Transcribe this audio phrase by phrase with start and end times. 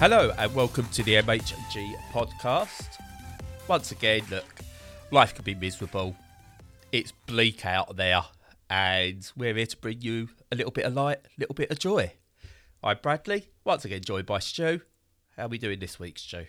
[0.00, 2.96] Hello and welcome to the MHG podcast.
[3.68, 4.46] Once again, look,
[5.10, 6.16] life can be miserable.
[6.90, 8.22] It's bleak out there,
[8.70, 11.78] and we're here to bring you a little bit of light, a little bit of
[11.78, 12.14] joy.
[12.82, 14.80] I'm Bradley, once again joined by Stu.
[15.36, 16.46] How are we doing this week, Stu?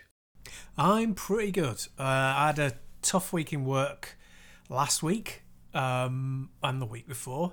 [0.77, 1.86] I'm pretty good.
[1.99, 4.18] Uh, I had a tough week in work
[4.70, 7.52] last week um, and the week before,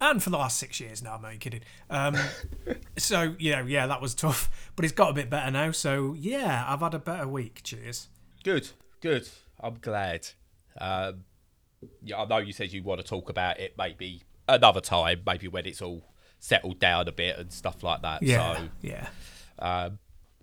[0.00, 1.14] and for the last six years now.
[1.14, 1.60] I'm not kidding.
[1.90, 2.16] Um,
[2.96, 5.72] so yeah, yeah, that was tough, but it's got a bit better now.
[5.72, 7.60] So yeah, I've had a better week.
[7.64, 8.08] Cheers.
[8.44, 8.68] Good,
[9.00, 9.28] good.
[9.60, 10.28] I'm glad.
[10.80, 11.24] Um,
[12.02, 15.48] yeah, I know you said you want to talk about it maybe another time, maybe
[15.48, 16.04] when it's all
[16.38, 18.22] settled down a bit and stuff like that.
[18.22, 19.08] Yeah, So yeah.
[19.58, 19.98] um,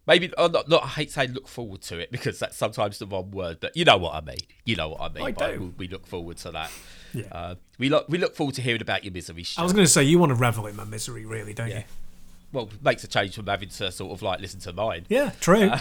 [0.06, 3.08] maybe oh, not, not, I hate saying look forward to it because that's sometimes the
[3.08, 4.38] wrong word, but you know what I mean.
[4.66, 5.24] You know what I mean.
[5.26, 5.74] I do.
[5.78, 6.72] We look forward to that.
[7.16, 7.26] Yeah.
[7.32, 9.46] Uh, we look we look forward to hearing about your misery.
[9.58, 11.80] I was going to say you want to revel in my misery, really, don't Yeah.
[11.80, 11.84] you?
[12.54, 15.06] well, it makes a change from having to sort of like listen to mine.
[15.10, 15.72] Yeah, true.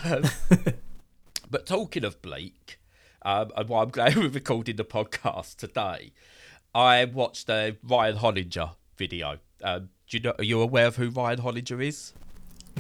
[1.51, 2.81] But talking of Blake,
[3.23, 6.13] um, and why I'm glad we're recording the podcast today,
[6.75, 9.39] I watched the Ryan Hollinger video.
[9.63, 10.35] Um, do you know?
[10.39, 12.13] Are you aware of who Ryan Hollinger is?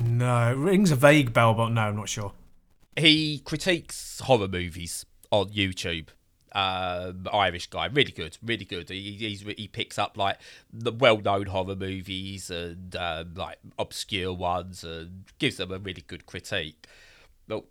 [0.05, 2.33] no, it rings a vague bell, but no, I'm not sure.
[2.97, 6.09] He critiques horror movies on YouTube.
[6.57, 8.89] Um, Irish guy, really good, really good.
[8.89, 10.39] He he picks up like
[10.73, 16.27] the well-known horror movies and um, like obscure ones and gives them a really good
[16.27, 16.87] critique.
[17.49, 17.65] But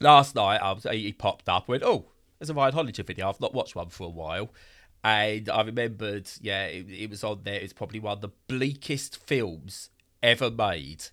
[0.00, 1.68] last night, I was, he popped up.
[1.68, 2.06] Went, oh,
[2.40, 3.28] there's a Ryan Hollinger video.
[3.28, 4.50] I've not watched one for a while,
[5.04, 7.60] and I remembered, yeah, it, it was on there.
[7.60, 11.04] It's probably one of the bleakest films ever made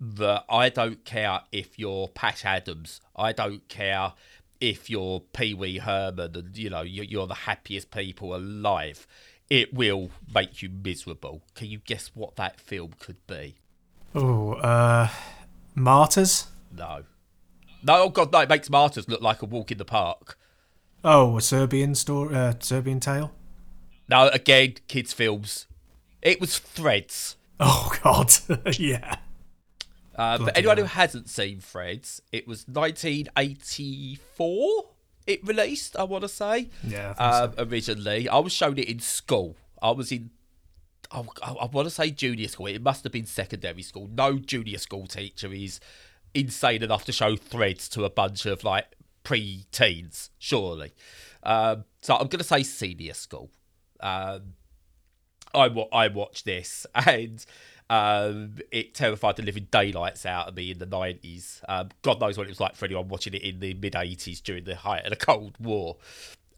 [0.00, 3.00] that I don't care if you're Patch Adams.
[3.14, 4.14] I don't care
[4.60, 9.06] if you're Pee Wee Herman and you know you're, you're the happiest people alive.
[9.50, 11.42] It will make you miserable.
[11.54, 13.56] Can you guess what that film could be?
[14.14, 15.08] Oh, uh,
[15.74, 16.48] martyrs.
[16.76, 17.04] No.
[17.82, 18.40] No, oh god, no!
[18.40, 20.36] It makes Martyrs look like a walk in the park.
[21.04, 23.32] Oh, a Serbian story, uh, Serbian tale.
[24.08, 25.66] No, again, kids' films.
[26.20, 27.36] It was Threads.
[27.60, 28.32] Oh God,
[28.78, 29.16] yeah.
[30.18, 34.84] Uh, but anyone who hasn't seen Threads, it was 1984.
[35.28, 36.70] It released, I want to say.
[36.82, 38.28] Yeah, I um, originally.
[38.28, 39.56] I was shown it in school.
[39.80, 40.30] I was in,
[41.12, 42.66] I, I want to say junior school.
[42.66, 44.10] It must have been secondary school.
[44.12, 45.78] No junior school teacher is
[46.34, 48.86] insane enough to show threads to a bunch of like
[49.22, 50.92] pre-teens, surely.
[51.44, 53.50] Um, so I'm going to say senior school.
[54.00, 54.54] Um,
[55.54, 57.44] I I watched this and
[57.90, 61.62] um, it terrified the living daylights out of me in the nineties.
[61.68, 64.40] Um, God knows what it was like for anyone watching it in the mid eighties
[64.40, 65.96] during the height of the Cold War.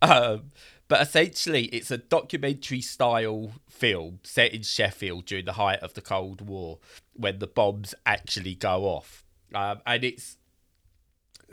[0.03, 0.51] Um,
[0.89, 6.01] but essentially, it's a documentary style film set in Sheffield during the height of the
[6.01, 6.79] Cold War
[7.15, 9.25] when the bombs actually go off.
[9.55, 10.37] Um, and it's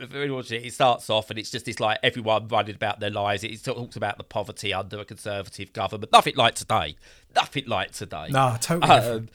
[0.00, 3.44] it, it starts off and it's just this like everyone running about their lives.
[3.44, 6.12] It talks about the poverty under a conservative government.
[6.12, 6.96] Nothing like today.
[7.34, 8.28] Nothing like today.
[8.30, 9.20] No, totally different.
[9.20, 9.28] Um,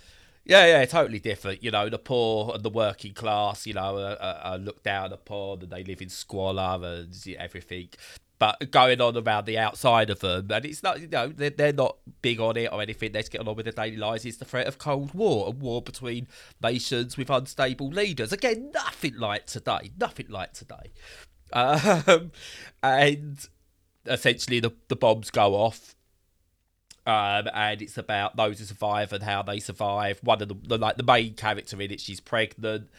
[0.45, 1.63] yeah, yeah, totally different.
[1.63, 5.61] You know, the poor and the working class, you know, are, are, looked down upon
[5.61, 7.89] and they live in squalor and everything.
[8.39, 11.71] But going on around the outside of them, and it's not, you know, they're, they're
[11.71, 13.13] not big on it or anything.
[13.13, 14.25] They're just getting on with their daily lives.
[14.25, 16.27] It's the threat of Cold War, a war between
[16.61, 18.33] nations with unstable leaders.
[18.33, 19.91] Again, nothing like today.
[19.97, 20.91] Nothing like today.
[21.55, 22.31] Um,
[22.81, 23.37] and
[24.07, 25.95] essentially, the, the bombs go off
[27.05, 30.19] um, and it's about those who survive and how they survive.
[30.23, 32.89] One of the, the like the main character in it, she's pregnant,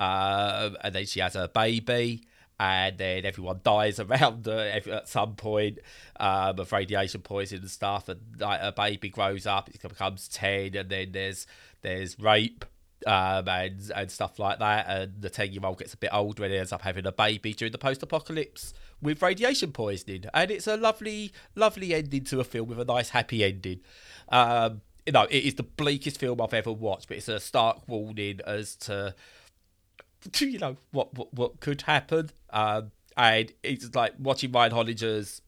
[0.00, 2.24] um, and then she has her baby,
[2.58, 5.78] and then everyone dies around her at some point
[6.18, 8.08] um, of radiation poisoning and stuff.
[8.08, 11.46] And like her baby grows up, it becomes ten, and then there's
[11.82, 12.64] there's rape.
[13.06, 16.42] Um, and and stuff like that, and the ten year old gets a bit older
[16.42, 20.66] and ends up having a baby during the post apocalypse with radiation poisoning, and it's
[20.66, 23.80] a lovely, lovely ending to a film with a nice happy ending.
[24.30, 27.86] Um, you know, it is the bleakest film I've ever watched, but it's a stark
[27.86, 29.14] warning as to,
[30.32, 32.30] to you know what what, what could happen.
[32.50, 35.42] Um, and it's like watching Ryan Hollinger's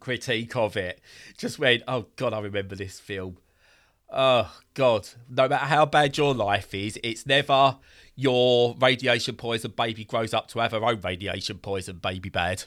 [0.00, 1.00] critique of it.
[1.36, 3.36] Just went, oh god, I remember this film.
[4.10, 5.08] Oh God!
[5.28, 7.76] No matter how bad your life is, it's never
[8.16, 12.64] your radiation poison baby grows up to have her own radiation poison baby bad.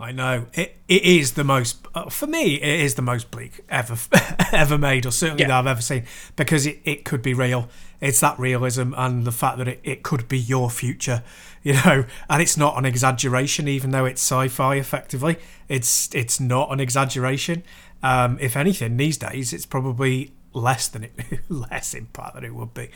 [0.00, 0.76] I know it.
[0.86, 2.54] It is the most uh, for me.
[2.54, 3.96] It is the most bleak ever
[4.52, 5.48] ever made, or certainly Yeah.
[5.48, 6.04] that I've ever seen,
[6.36, 7.68] because it, it could be real.
[8.00, 11.24] It's that realism and the fact that it, it could be your future,
[11.64, 12.04] you know.
[12.30, 14.76] And it's not an exaggeration, even though it's sci-fi.
[14.76, 15.36] Effectively,
[15.68, 17.64] it's it's not an exaggeration.
[18.02, 21.12] Um, if anything, these days it's probably less than it
[21.48, 22.90] less impact than it would be.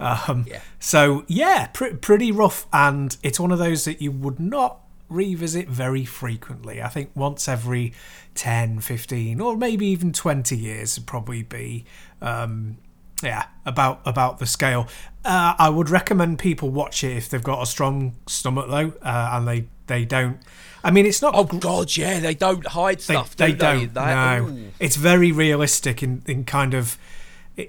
[0.00, 0.60] Um, Yeah.
[0.78, 5.68] So yeah, pr- pretty rough, and it's one of those that you would not revisit
[5.68, 6.82] very frequently.
[6.82, 7.94] I think once every
[8.34, 11.84] 10, 15, or maybe even 20 years would probably be
[12.20, 12.76] um,
[13.22, 14.86] yeah, about about the scale.
[15.24, 19.30] Uh, I would recommend people watch it if they've got a strong stomach though, uh,
[19.32, 20.38] and they they don't.
[20.84, 21.34] I mean, it's not.
[21.34, 23.36] Oh God, yeah, they don't hide stuff.
[23.36, 23.82] they do they, don't.
[23.82, 24.70] in no, Ooh.
[24.80, 26.98] it's very realistic in in kind of.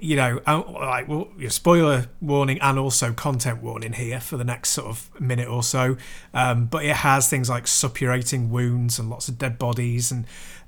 [0.00, 4.44] You know, uh, like well, your spoiler warning and also content warning here for the
[4.44, 5.96] next sort of minute or so.
[6.32, 10.26] Um, but it has things like suppurating wounds and lots of dead bodies, and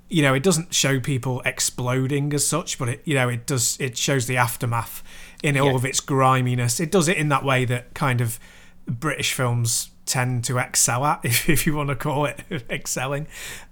[0.09, 3.77] you know, it doesn't show people exploding as such, but it you know it does
[3.79, 5.01] it shows the aftermath
[5.41, 5.75] in all Yeah.
[5.75, 6.81] of its griminess.
[6.81, 8.37] It does it in that way that kind of
[8.85, 13.27] British films tend to excel at, if, if you want to call it excelling.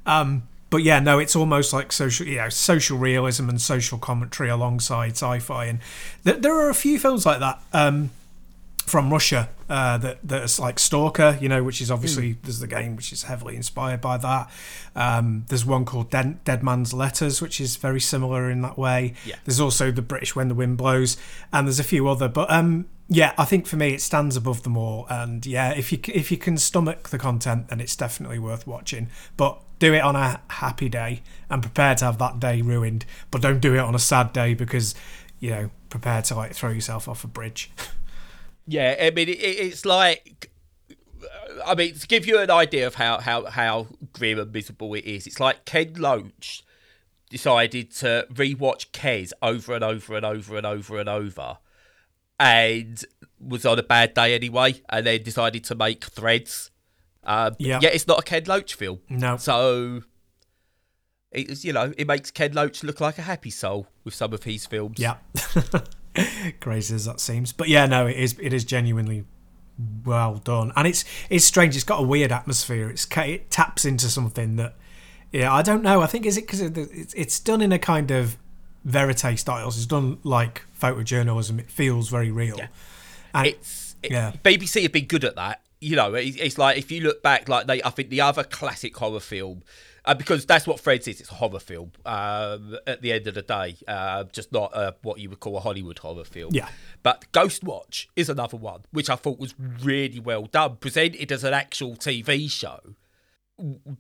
[0.05, 4.49] Um, but yeah, no, it's almost like social, you know, social realism and social commentary
[4.49, 5.79] alongside sci-fi, and
[6.23, 8.09] th- there are a few films like that um,
[8.85, 12.95] from Russia uh, that that's like Stalker, you know, which is obviously there's the game
[12.95, 14.49] which is heavily inspired by that.
[14.95, 19.13] Um, there's one called Dead, Dead Man's Letters, which is very similar in that way.
[19.25, 19.35] Yeah.
[19.45, 21.17] There's also the British When the Wind Blows,
[21.53, 22.27] and there's a few other.
[22.27, 25.05] But um, yeah, I think for me it stands above them all.
[25.09, 29.09] And yeah, if you if you can stomach the content, then it's definitely worth watching.
[29.35, 33.05] But do it on a happy day and prepare to have that day ruined.
[33.29, 34.95] But don't do it on a sad day because
[35.41, 37.69] you know prepare to like throw yourself off a bridge.
[38.67, 40.51] Yeah, I mean, it, it- it's like,
[41.65, 45.03] I mean, to give you an idea of how, how, how grim and miserable it
[45.03, 46.63] is, it's like Ken Loach
[47.29, 51.57] decided to rewatch Kes over and over and over and over and over
[52.41, 53.05] and
[53.39, 56.71] was on a bad day anyway and then decided to make threads.
[57.23, 57.79] Um, Yeah.
[57.81, 58.99] Yet it's not a Ken Loach film.
[59.09, 59.37] No.
[59.37, 60.01] So,
[61.31, 64.43] it's, you know, it makes Ken Loach look like a happy soul with some of
[64.43, 64.97] his films.
[64.99, 65.17] Yeah.
[66.59, 67.53] Crazy as that seems.
[67.53, 69.23] But yeah, no, it is it is genuinely
[70.03, 70.73] well done.
[70.75, 71.75] And it's it's strange.
[71.75, 72.89] It's got a weird atmosphere.
[72.89, 74.75] It's it taps into something that
[75.31, 76.01] yeah, I don't know.
[76.01, 78.37] I think is it because it's it's done in a kind of
[78.83, 79.77] verite styles.
[79.77, 81.59] It's done like photojournalism.
[81.59, 82.57] It feels very real.
[82.57, 82.67] Yeah.
[83.33, 84.33] And it's it, Yeah.
[84.43, 85.61] BBC have been good at that.
[85.79, 88.43] You know, it, it's like if you look back, like they, I think the other
[88.43, 89.63] classic horror film,
[90.05, 91.19] uh, because that's what Threads is.
[91.21, 91.91] It's a horror film.
[92.05, 95.57] Um, at the end of the day, uh, just not uh, what you would call
[95.57, 96.51] a Hollywood horror film.
[96.53, 96.69] Yeah.
[97.03, 101.43] But Ghost Watch is another one, which I thought was really well done, presented as
[101.43, 102.79] an actual TV show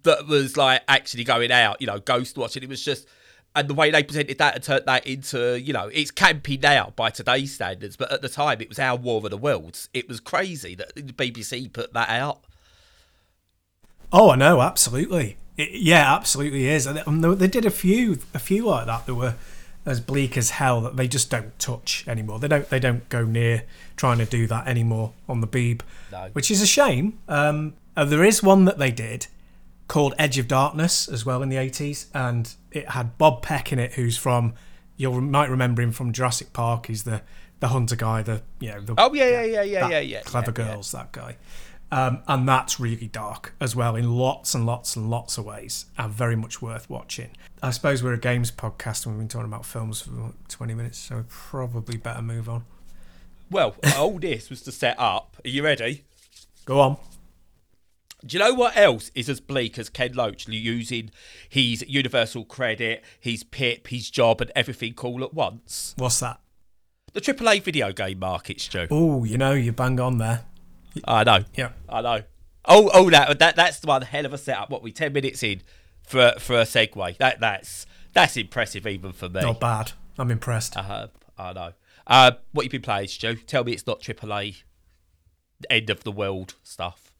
[0.03, 3.07] that was like actually going out, you know, Ghost Watch, and it was just,
[3.55, 6.93] and the way they presented that and turned that into, you know, it's campy now
[6.95, 9.89] by today's standards, but at the time it was our War of the Worlds.
[9.93, 12.39] It was crazy that the BBC put that out.
[14.13, 15.37] Oh, I know, absolutely.
[15.57, 16.85] It, yeah, absolutely is.
[16.85, 19.35] And um, they- they did a few, a few like that that were
[19.85, 22.39] as bleak as hell that they just don't touch anymore.
[22.39, 23.63] They don't, they don't go near
[23.97, 25.81] trying to do that anymore on the Beeb,
[26.11, 26.29] No.
[26.33, 27.19] which is a shame.
[27.27, 29.27] Um, uh, there is one that they did
[29.91, 33.77] called Edge of Darkness as well in the eighties, and it had Bob Peck in
[33.77, 34.53] it, who's from
[34.95, 36.85] you might remember him from Jurassic Park.
[36.85, 37.23] He's the
[37.59, 40.21] the hunter guy, the you know the Oh, yeah, yeah, yeah, yeah, yeah, yeah.
[40.21, 40.73] Clever yeah, yeah.
[40.73, 41.35] girls, that guy.
[41.91, 45.87] Um, and that's really dark as well in lots and lots and lots of ways
[45.97, 47.31] and very much worth watching.
[47.61, 50.73] I suppose we're a games podcast and we've been talking about films for what, 20
[50.73, 52.63] minutes, so we probably better move on.
[53.49, 55.35] Well, all this was to set up.
[55.43, 56.05] Are you ready?
[56.63, 56.97] Go on.
[58.25, 61.09] Do you know what else is as bleak as Ken Loach using
[61.49, 65.95] his Universal credit, his PIP, his job, and everything all at once?
[65.97, 66.39] What's that?
[67.13, 68.87] The AAA video game market, Stu.
[68.91, 70.45] Oh, you know, you bang on there.
[71.05, 71.45] I know.
[71.55, 71.71] Yeah.
[71.89, 72.23] I know.
[72.65, 74.69] Oh, oh, that that that's the one hell of a setup.
[74.69, 75.61] What we ten minutes in
[76.03, 77.17] for for a segue.
[77.17, 79.41] That that's that's impressive even for me.
[79.41, 79.93] Not bad.
[80.17, 80.77] I'm impressed.
[80.77, 81.73] Uh, I know.
[82.05, 83.35] Uh, what you been playing, Stu?
[83.35, 84.63] Tell me it's not AAA
[85.69, 87.10] end of the world stuff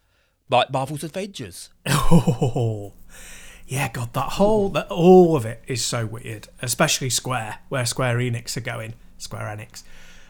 [0.51, 1.69] like Marvel's Avengers.
[1.87, 2.93] Oh,
[3.67, 8.17] yeah, God, that whole, that, all of it is so weird, especially Square, where Square
[8.17, 8.93] Enix are going.
[9.17, 9.83] Square Enix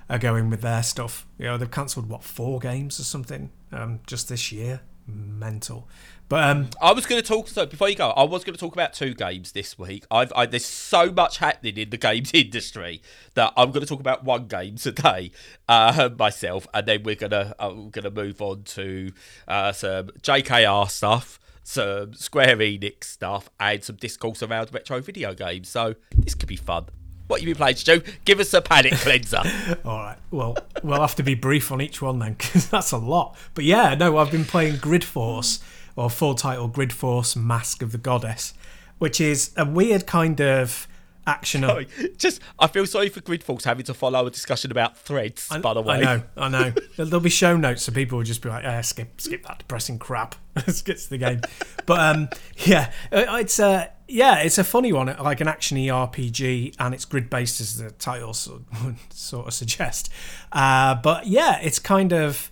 [0.10, 1.26] are going with their stuff.
[1.38, 4.82] You know, they've cancelled what four games or something um, just this year.
[5.08, 5.90] Mental,
[6.32, 7.50] but um, I was going to talk.
[7.50, 10.06] So before you go, I was going to talk about two games this week.
[10.10, 13.02] I've I, there's so much happening in the games industry
[13.34, 15.32] that I'm going to talk about one game today
[15.68, 19.12] uh, myself, and then we're gonna I'm gonna move on to
[19.46, 25.68] uh, some JKR stuff, some Square Enix stuff, and some discourse around retro video games.
[25.68, 26.86] So this could be fun.
[27.28, 28.02] What you been playing, Stu?
[28.26, 29.42] Give us a panic cleanser.
[29.86, 30.18] All right.
[30.32, 33.38] Well, we'll have to be brief on each one then, because that's a lot.
[33.54, 35.64] But yeah, no, I've been playing Grid Force,
[35.96, 38.54] or full title Grid Force Mask of the Goddess,
[38.98, 40.88] which is a weird kind of
[41.28, 41.62] action.
[41.62, 45.48] Sorry, just I feel sorry for Grid Force having to follow a discussion about threads.
[45.52, 46.74] I, by the way, I know, I know.
[46.98, 50.00] There'll be show notes, so people will just be like, "Yeah, skip, skip that depressing
[50.00, 50.36] crap.
[50.56, 51.42] Let's get to the game."
[51.86, 56.76] but um, yeah, uh, it's uh, yeah, it's a funny one, like an actiony RPG,
[56.80, 60.12] and it's grid based as the title sort of, sort of suggest.
[60.52, 62.52] Uh, but yeah, it's kind of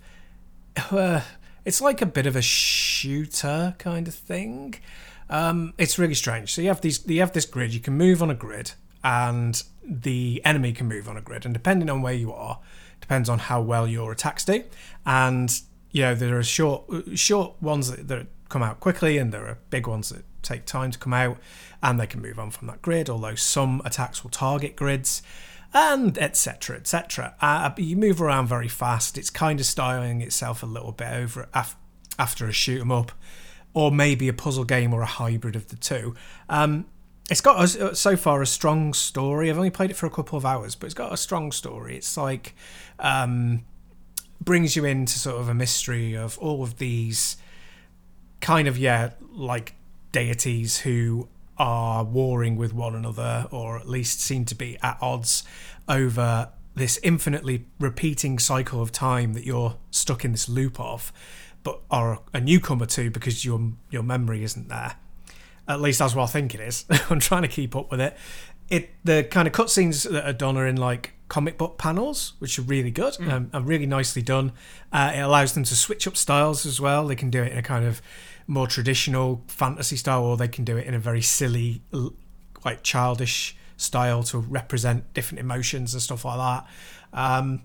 [0.90, 1.20] uh,
[1.70, 4.74] it's like a bit of a shooter kind of thing.
[5.28, 6.52] Um, it's really strange.
[6.52, 7.72] So you have these, you have this grid.
[7.72, 8.72] You can move on a grid,
[9.04, 11.44] and the enemy can move on a grid.
[11.44, 12.58] And depending on where you are,
[13.00, 14.64] depends on how well your attacks do.
[15.06, 15.48] And
[15.92, 19.58] you know there are short, short ones that, that come out quickly, and there are
[19.70, 21.38] big ones that take time to come out,
[21.84, 23.08] and they can move on from that grid.
[23.08, 25.22] Although some attacks will target grids
[25.72, 29.16] and etc etc uh, you move around very fast.
[29.16, 31.76] It's kind of styling itself a little bit over af-
[32.18, 33.12] after a shoot 'em up
[33.72, 36.14] or maybe a puzzle game or a hybrid of the two.
[36.48, 36.86] Um,
[37.30, 39.48] it's got a, so far a strong story.
[39.48, 41.96] I've only played it for a couple of hours but it's got a strong story.
[41.96, 42.54] It's like
[42.98, 43.64] um,
[44.40, 47.36] brings you into sort of a mystery of all of these
[48.40, 49.74] kind of yeah like
[50.12, 51.28] deities who
[51.60, 55.44] are warring with one another, or at least seem to be at odds
[55.86, 61.12] over this infinitely repeating cycle of time that you're stuck in this loop of,
[61.62, 64.96] but are a newcomer to because your your memory isn't there.
[65.68, 66.86] At least that's what I think it is.
[67.10, 68.16] I'm trying to keep up with it.
[68.70, 72.58] It the kind of cutscenes that are done are in like comic book panels, which
[72.58, 73.30] are really good mm.
[73.30, 74.52] um, and really nicely done.
[74.90, 77.06] Uh, it allows them to switch up styles as well.
[77.06, 78.00] They can do it in a kind of
[78.50, 81.82] more traditional fantasy style, or they can do it in a very silly,
[82.64, 86.66] like childish style to represent different emotions and stuff like that.
[87.12, 87.62] Um,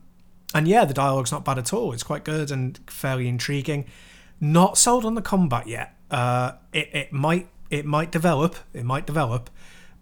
[0.54, 1.92] and yeah, the dialogue's not bad at all.
[1.92, 3.86] It's quite good and fairly intriguing.
[4.40, 5.96] Not sold on the combat yet.
[6.12, 8.56] Uh, it it might it might develop.
[8.74, 9.50] It might develop,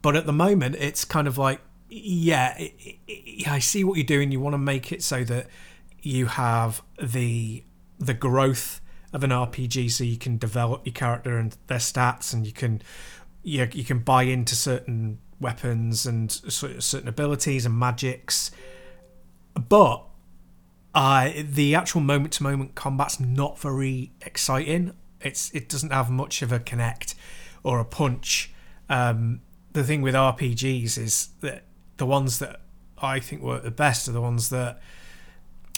[0.02, 4.06] but at the moment, it's kind of like yeah, it, it, I see what you're
[4.06, 4.32] doing.
[4.32, 5.48] You want to make it so that
[6.02, 7.64] you have the
[8.00, 8.82] the growth
[9.14, 12.82] of an RPG, so you can develop your character and their stats, and you can
[13.44, 18.52] you, you can buy into certain weapons and certain abilities and magics.
[19.54, 20.04] But
[20.96, 24.94] uh, the actual moment to moment combat's not very exciting.
[25.22, 27.16] It's it doesn't have much of a connect
[27.64, 28.52] or a punch.
[28.90, 29.42] Um,
[29.74, 31.64] the thing with RPGs is that
[31.98, 32.62] the ones that
[32.98, 34.82] I think work the best are the ones that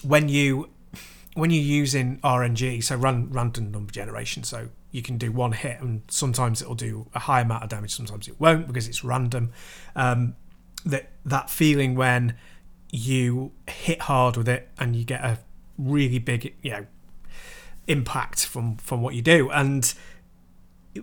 [0.04, 0.70] when you
[1.36, 5.82] when you're using RNG, so run random number generation, so you can do one hit,
[5.82, 9.52] and sometimes it'll do a high amount of damage, sometimes it won't because it's random.
[9.96, 10.36] Um,
[10.86, 12.36] that that feeling when
[12.92, 15.40] you hit hard with it and you get a
[15.78, 16.86] really big, you know,
[17.88, 19.94] impact from from what you do, and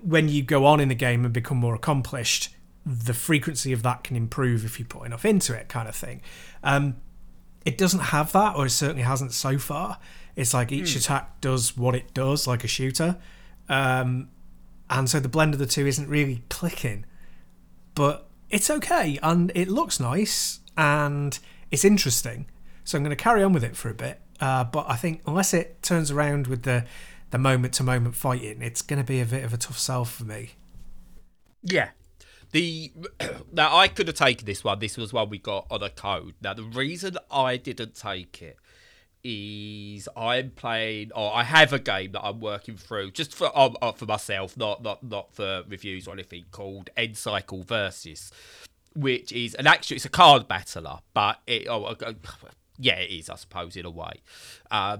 [0.02, 2.48] when you go on in the game and become more accomplished,
[2.86, 6.22] the frequency of that can improve if you put enough into it, kind of thing.
[6.64, 6.96] Um,
[7.66, 9.98] it doesn't have that, or it certainly hasn't so far.
[10.36, 10.96] It's like each mm.
[10.96, 13.18] attack does what it does, like a shooter.
[13.68, 14.28] Um,
[14.88, 17.04] and so the blend of the two isn't really clicking.
[17.94, 21.38] But it's okay, and it looks nice, and
[21.70, 22.46] it's interesting.
[22.84, 24.20] So I'm going to carry on with it for a bit.
[24.40, 26.84] Uh, but I think unless it turns around with the
[27.30, 30.04] the moment to moment fighting, it's going to be a bit of a tough sell
[30.04, 30.50] for me.
[31.62, 31.90] Yeah.
[32.50, 32.92] The
[33.52, 34.78] now I could have taken this one.
[34.78, 36.34] This was one we got on a code.
[36.42, 38.58] Now the reason I didn't take it
[39.24, 43.76] is I'm playing or I have a game that I'm working through just for um,
[43.80, 46.44] uh, for myself, not not not for reviews or anything.
[46.50, 48.30] Called End Cycle Versus,
[48.94, 52.12] which is an actually it's a card battler, but it oh, uh,
[52.78, 54.22] yeah it is I suppose in a way.
[54.70, 54.98] Uh,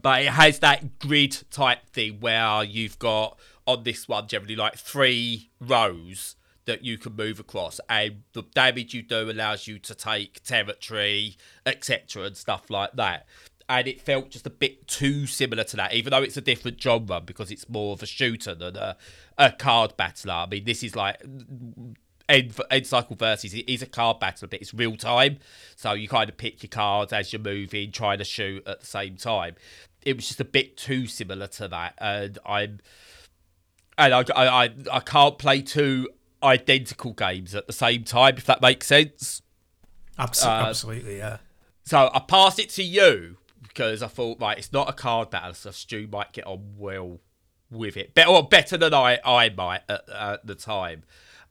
[0.00, 4.76] but it has that grid type thing where you've got on this one generally like
[4.76, 9.94] three rows that you can move across, and the damage you do allows you to
[9.94, 13.26] take territory, etc., and stuff like that.
[13.68, 16.82] And it felt just a bit too similar to that, even though it's a different
[16.82, 18.96] genre because it's more of a shooter than a,
[19.38, 20.34] a card battler.
[20.34, 21.22] I mean, this is like
[22.28, 25.38] End, End Cycle Versus it is a card battle, but it's real time.
[25.76, 28.86] So you kind of pick your cards as you're moving, trying to shoot at the
[28.86, 29.54] same time.
[30.02, 32.80] It was just a bit too similar to that, and I'm
[33.98, 36.08] and I I I can't play two
[36.42, 39.42] identical games at the same time, if that makes sense.
[40.18, 41.36] Absolutely, uh, absolutely yeah.
[41.84, 45.54] So I pass it to you because I thought, right, it's not a card battle,
[45.54, 47.20] so Stu might get on well
[47.70, 51.04] with it, better or better than I I might at, at the time.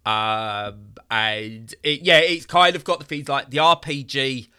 [0.06, 4.50] Um, and it, yeah, it's kind of got the things like the RPG.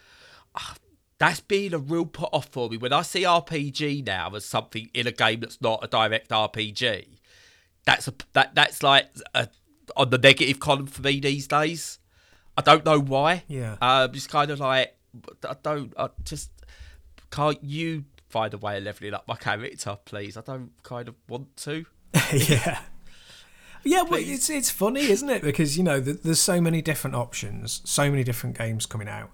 [0.55, 0.73] Uh,
[1.17, 4.89] that's been a real put off for me when I see RPG now as something
[4.93, 7.07] in a game that's not a direct RPG.
[7.85, 9.47] That's a that that's like a
[9.95, 11.99] on the negative column for me these days.
[12.57, 13.43] I don't know why.
[13.47, 13.77] Yeah.
[13.81, 14.95] Um, it's kind of like
[15.47, 15.93] I don't.
[15.97, 16.51] I just
[17.31, 17.63] can't.
[17.63, 20.37] You find a way of leveling up my character, please.
[20.37, 21.85] I don't kind of want to.
[22.33, 22.79] yeah.
[23.85, 25.41] Yeah, well, it's it's funny, isn't it?
[25.41, 29.31] Because you know, th- there's so many different options, so many different games coming out,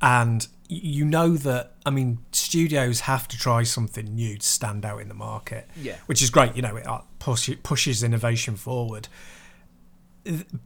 [0.00, 1.74] and you know that.
[1.84, 5.68] I mean, studios have to try something new to stand out in the market.
[5.76, 5.96] Yeah.
[6.06, 6.56] which is great.
[6.56, 9.08] You know, it uh, push, pushes innovation forward.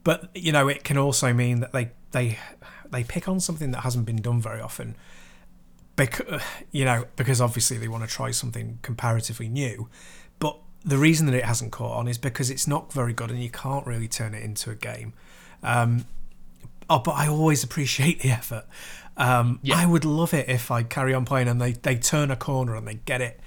[0.05, 2.39] But you know, it can also mean that they they
[2.91, 4.97] they pick on something that hasn't been done very often.
[5.97, 9.89] Because you know, because obviously they want to try something comparatively new,
[10.39, 13.43] but the reason that it hasn't caught on is because it's not very good and
[13.43, 15.15] you can't really turn it into a game.
[15.63, 16.05] Um,
[16.89, 18.67] oh, but I always appreciate the effort.
[19.17, 19.79] Um, Yeah.
[19.79, 22.77] I would love it if I carry on playing and they, they turn a corner
[22.77, 23.41] and they get it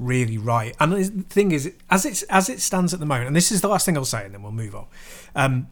[0.00, 0.74] really right.
[0.80, 3.60] And the thing is, as it's as it stands at the moment, and this is
[3.60, 4.86] the last thing I'll say, and then we'll move on.
[5.36, 5.68] Um,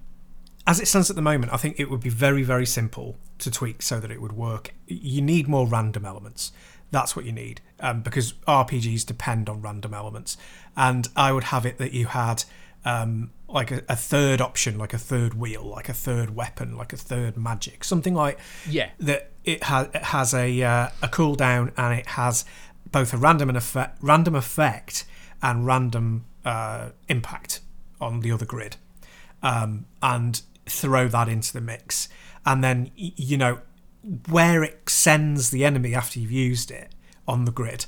[0.67, 3.51] as it stands at the moment, I think it would be very, very simple to
[3.51, 4.75] tweak so that it would work.
[4.87, 6.53] You need more random elements.
[6.91, 10.37] That's what you need um, because RPGs depend on random elements.
[10.77, 12.45] And I would have it that you had
[12.85, 16.93] um, like a, a third option, like a third wheel, like a third weapon, like
[16.93, 18.91] a third magic, something like Yeah.
[19.01, 19.31] that.
[19.45, 22.45] It has it has a uh, a cooldown and it has
[22.93, 25.05] both a random and effect, random effect
[25.43, 27.61] and random uh, impact
[28.01, 28.77] on the other grid
[29.43, 32.09] um, and throw that into the mix.
[32.47, 33.61] And then, you know,
[34.29, 36.93] where it sends the enemy after you've used it
[37.27, 37.87] on the grid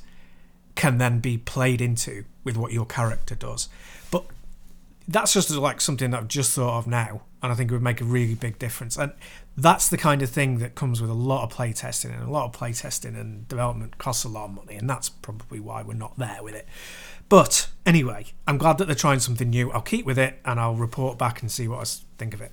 [0.75, 3.69] can then be played into with what your character does.
[4.11, 4.25] But
[5.11, 7.83] that's just like something that I've just thought of now, and I think it would
[7.83, 8.97] make a really big difference.
[8.97, 9.13] And
[9.57, 12.47] that's the kind of thing that comes with a lot of playtesting, and a lot
[12.47, 16.17] of playtesting and development costs a lot of money, and that's probably why we're not
[16.17, 16.67] there with it.
[17.29, 19.71] But anyway, I'm glad that they're trying something new.
[19.73, 22.53] I'll keep with it, and I'll report back and see what I think of it.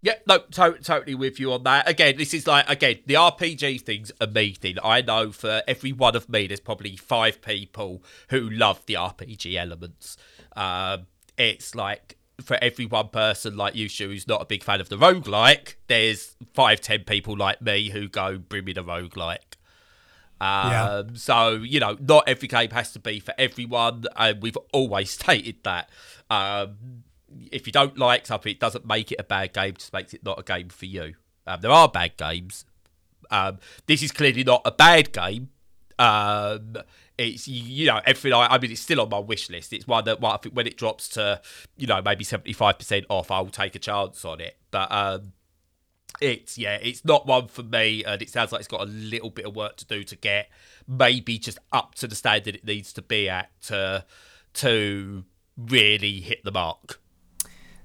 [0.00, 1.88] Yeah, no, to- totally with you on that.
[1.88, 4.76] Again, this is like again the RPG thing's a me thing.
[4.82, 9.56] I know for every one of me, there's probably five people who love the RPG
[9.56, 10.16] elements.
[10.56, 11.06] Um,
[11.38, 14.88] it's like for every one person like you, Stu, who's not a big fan of
[14.88, 19.56] the roguelike, there's five, ten people like me who go bring me the roguelike.
[20.40, 21.02] Um, Yeah.
[21.14, 25.56] So you know, not every game has to be for everyone, and we've always stated
[25.64, 25.90] that.
[26.30, 27.02] Um,
[27.52, 30.24] if you don't like something, it doesn't make it a bad game; just makes it
[30.24, 31.14] not a game for you.
[31.46, 32.64] Um, there are bad games.
[33.30, 35.50] Um, this is clearly not a bad game.
[37.18, 38.32] It's you know everything.
[38.32, 39.72] I, I mean, it's still on my wish list.
[39.72, 41.40] It's one that well, I think when it drops to
[41.76, 44.56] you know maybe seventy five percent off, I'll take a chance on it.
[44.70, 45.32] But um,
[46.20, 49.30] it's yeah, it's not one for me, and it sounds like it's got a little
[49.30, 50.48] bit of work to do to get
[50.86, 54.04] maybe just up to the standard it needs to be at to
[54.54, 55.24] to
[55.56, 57.00] really hit the mark.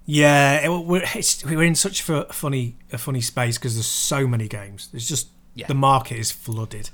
[0.05, 4.27] Yeah, it, we're it's, we're in such a funny a funny space because there's so
[4.27, 4.89] many games.
[4.91, 5.67] There's just Yeah.
[5.67, 6.89] the market is flooded,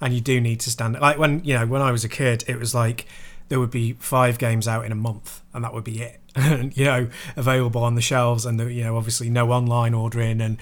[0.00, 0.98] and you do need to stand.
[1.00, 3.06] Like when you know when I was a kid, it was like
[3.48, 6.20] there would be five games out in a month, and that would be it.
[6.76, 10.58] you know, available on the shelves, and the, you know, obviously no online ordering, and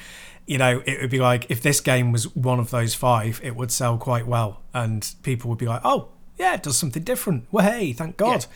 [0.47, 3.57] you know, it would be like if this game was one of those five, it
[3.57, 7.47] would sell quite well, and people would be like, oh yeah, it does something different.
[7.51, 8.47] Well, hey, thank God.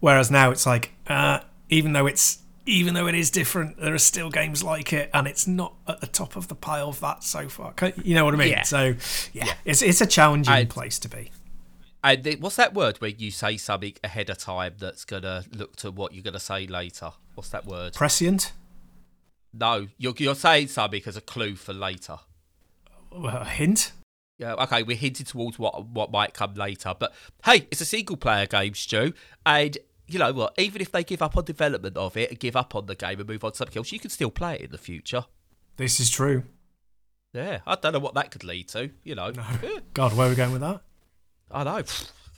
[0.00, 3.98] Whereas now it's like, uh, even though it's even though it is different, there are
[3.98, 7.24] still games like it, and it's not at the top of the pile of that
[7.24, 7.74] so far.
[8.02, 8.50] You know what I mean?
[8.50, 8.62] Yeah.
[8.62, 8.94] So
[9.32, 11.30] yeah, it's it's a challenging I- place to be.
[12.02, 15.90] And what's that word where you say something ahead of time that's gonna look to
[15.90, 17.10] what you're gonna say later?
[17.34, 17.92] What's that word?
[17.92, 18.52] Prescient,
[19.52, 22.18] No, you're you're saying something as a clue for later.
[23.12, 23.92] a hint.
[24.38, 26.94] Yeah, okay, we're hinting towards what what might come later.
[26.98, 27.12] But
[27.44, 29.12] hey, it's a single player game, Stu,
[29.44, 29.76] and
[30.10, 30.54] you know what?
[30.58, 33.18] Even if they give up on development of it and give up on the game
[33.20, 35.24] and move on to something else, you can still play it in the future.
[35.76, 36.44] This is true.
[37.32, 38.90] Yeah, I don't know what that could lead to.
[39.04, 40.80] You know, Yeah, God, where are we going with that?
[41.50, 41.82] I know.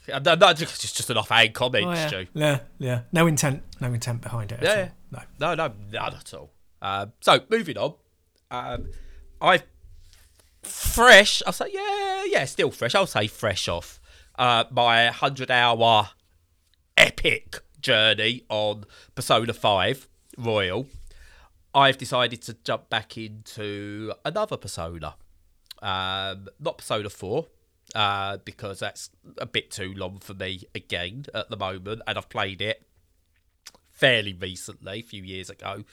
[0.05, 0.59] No, no, it's
[0.93, 2.07] just an offhand comment, Oh, yeah.
[2.09, 2.27] Stu.
[2.33, 3.01] yeah, yeah.
[3.13, 4.61] No intent, no intent behind it.
[4.61, 5.23] at Yeah, all.
[5.39, 5.67] No, No.
[5.69, 6.51] no, none at all.
[6.81, 7.93] Um, so moving on,
[8.51, 8.87] um,
[9.39, 9.61] I
[10.63, 11.41] fresh.
[11.47, 12.95] I'll say yeah, yeah, still fresh.
[12.95, 14.01] I'll say fresh off
[14.37, 16.09] uh, my hundred hour
[16.97, 20.87] epic journey on Persona Five Royal.
[21.75, 25.15] I've decided to jump back into another Persona,
[25.81, 27.47] um, not Persona Four.
[27.93, 32.29] Uh, because that's a bit too long for me again at the moment, and I've
[32.29, 32.81] played it
[33.93, 35.83] fairly recently, a few years ago.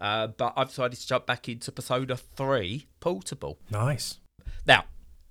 [0.00, 3.58] Uh, but I've decided to jump back into Persona 3 Portable.
[3.70, 4.18] Nice.
[4.66, 4.84] Now,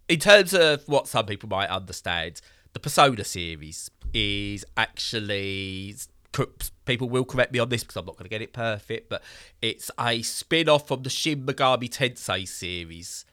[0.08, 2.41] in terms of what some people might understand,
[2.75, 5.95] the Persona series is actually
[6.83, 9.23] people will correct me on this because I'm not going to get it perfect, but
[9.61, 13.23] it's a spin off from the Shin Megami Tensei series,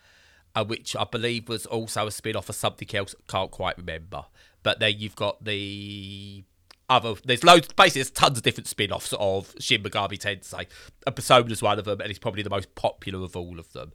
[0.55, 3.16] uh, which I believe was also a spin off of something else.
[3.26, 4.26] Can't quite remember.
[4.62, 6.44] But then you've got the
[6.88, 7.14] other.
[7.24, 7.66] There's loads.
[7.72, 10.68] Basically, there's tons of different spin offs of Shin Megami Tensei.
[11.05, 13.90] And Persona's one of them, and it's probably the most popular of all of them.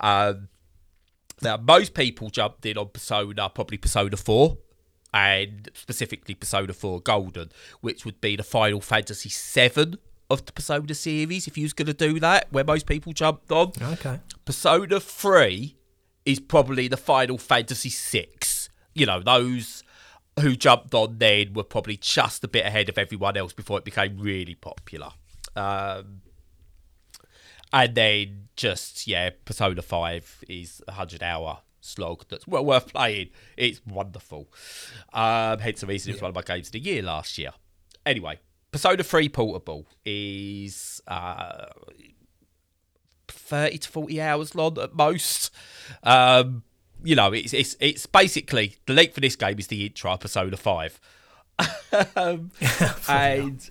[0.00, 0.48] Um,
[1.42, 4.56] now, most people jumped in on Persona, probably Persona 4
[5.12, 9.96] and specifically Persona 4 Golden, which would be the Final Fantasy 7
[10.28, 13.50] of the Persona series if you was going to do that, where most people jumped
[13.50, 13.72] on.
[13.80, 14.20] Okay.
[14.44, 15.76] Persona 3
[16.24, 18.68] is probably the Final Fantasy 6.
[18.94, 19.84] You know, those
[20.40, 23.84] who jumped on then were probably just a bit ahead of everyone else before it
[23.84, 25.10] became really popular.
[25.54, 26.22] Um,
[27.72, 33.30] and then just, yeah, Persona 5 is a 100 hour slog that's well worth playing.
[33.56, 34.48] It's wonderful.
[35.12, 37.52] Um, hence the reason it was one of my games of the year last year.
[38.04, 38.38] Anyway,
[38.70, 41.66] Persona 3 Portable is uh,
[43.28, 45.50] 30 to 40 hours long at most.
[46.02, 46.62] Um,
[47.02, 50.56] you know, it's, it's it's basically the length for this game is the intro Persona
[50.56, 51.00] 5.
[52.16, 52.50] um,
[53.08, 53.70] and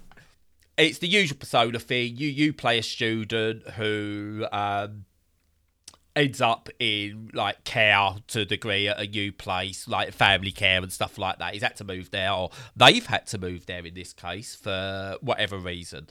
[0.77, 2.17] it's the usual Persona thing.
[2.17, 5.05] You you play a student who um,
[6.15, 10.81] ends up in like care to a degree at a new place, like family care
[10.81, 11.53] and stuff like that.
[11.53, 15.17] He's had to move there, or they've had to move there in this case for
[15.21, 16.07] whatever reason.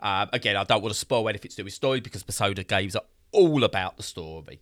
[0.00, 2.94] Um, again, I don't want to spoil anything to do with story because Persona games
[2.94, 3.02] are
[3.36, 4.60] all about the story.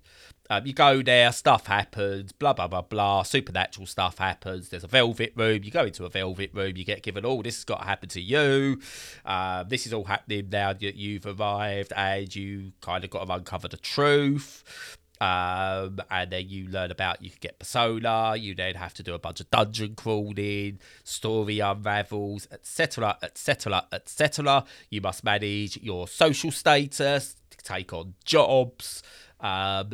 [0.50, 3.22] Um, you go there, stuff happens, blah blah blah blah.
[3.22, 4.68] Supernatural stuff happens.
[4.68, 5.64] There's a velvet room.
[5.64, 6.76] You go into a velvet room.
[6.76, 8.80] You get given, oh, this has got to happen to you.
[9.24, 13.32] Uh, this is all happening now that you've arrived, and you kind of got to
[13.32, 14.98] uncover the truth.
[15.20, 18.34] Um, and then you learn about you can get persona.
[18.36, 24.64] You then have to do a bunch of dungeon crawling, story unravels, etc., etc., etc.
[24.90, 29.02] You must manage your social status, take on jobs
[29.44, 29.92] um,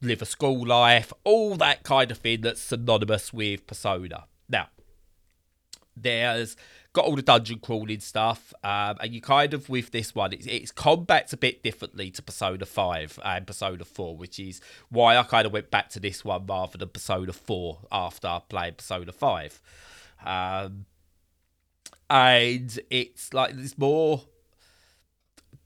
[0.00, 4.24] live a school life, all that kind of thing that's synonymous with Persona.
[4.48, 4.68] Now,
[5.94, 6.56] there's
[6.94, 10.46] got all the dungeon crawling stuff, um, and you kind of with this one, it's,
[10.46, 15.22] it's combats a bit differently to Persona 5 and Persona 4, which is why I
[15.24, 19.60] kind of went back to this one rather than Persona 4 after playing Persona 5.
[20.24, 20.86] Um,
[22.08, 24.22] and it's like there's more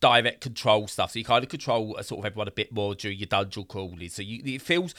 [0.01, 1.13] direct control stuff.
[1.13, 3.65] So you kind of control uh, sort of everyone a bit more during your dungeon
[3.65, 4.09] crawling.
[4.09, 4.95] So you it feels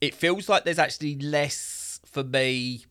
[0.00, 2.84] it feels like there's actually less for me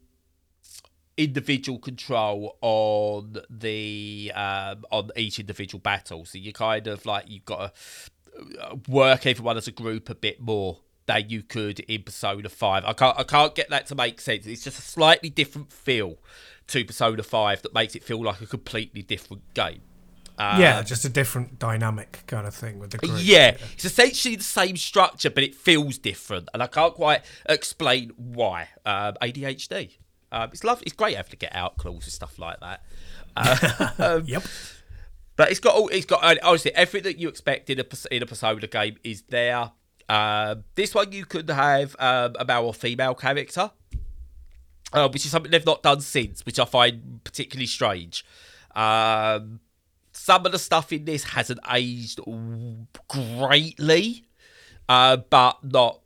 [1.18, 6.26] individual control on the um, on each individual battle.
[6.26, 10.16] So you kind of like you've got to uh, work everyone as a group a
[10.16, 12.84] bit more than you could in Persona Five.
[12.86, 14.46] I can't I can't get that to make sense.
[14.46, 16.18] It's just a slightly different feel
[16.68, 19.82] to Persona Five that makes it feel like a completely different game.
[20.38, 23.14] Uh, yeah, just a different dynamic kind of thing with the group.
[23.18, 27.22] Yeah, yeah, it's essentially the same structure, but it feels different, and I can't quite
[27.48, 28.70] explain why.
[28.86, 29.98] Um, ADHD.
[30.32, 30.84] Um, it's lovely.
[30.88, 32.84] It's great having to get out clause and stuff like that.
[33.38, 34.44] Uh, um, yep.
[35.36, 35.90] But it's got all.
[35.90, 39.72] It's got honestly everything that you expect in a in a Persona game is there.
[40.08, 43.72] Uh, this one you could have um, a male or female character,
[44.94, 48.26] uh, which is something they've not done since, which I find particularly strange.
[48.74, 49.60] Um,
[50.26, 52.20] some of the stuff in this hasn't aged
[53.08, 54.26] greatly,
[54.90, 56.00] uh, but not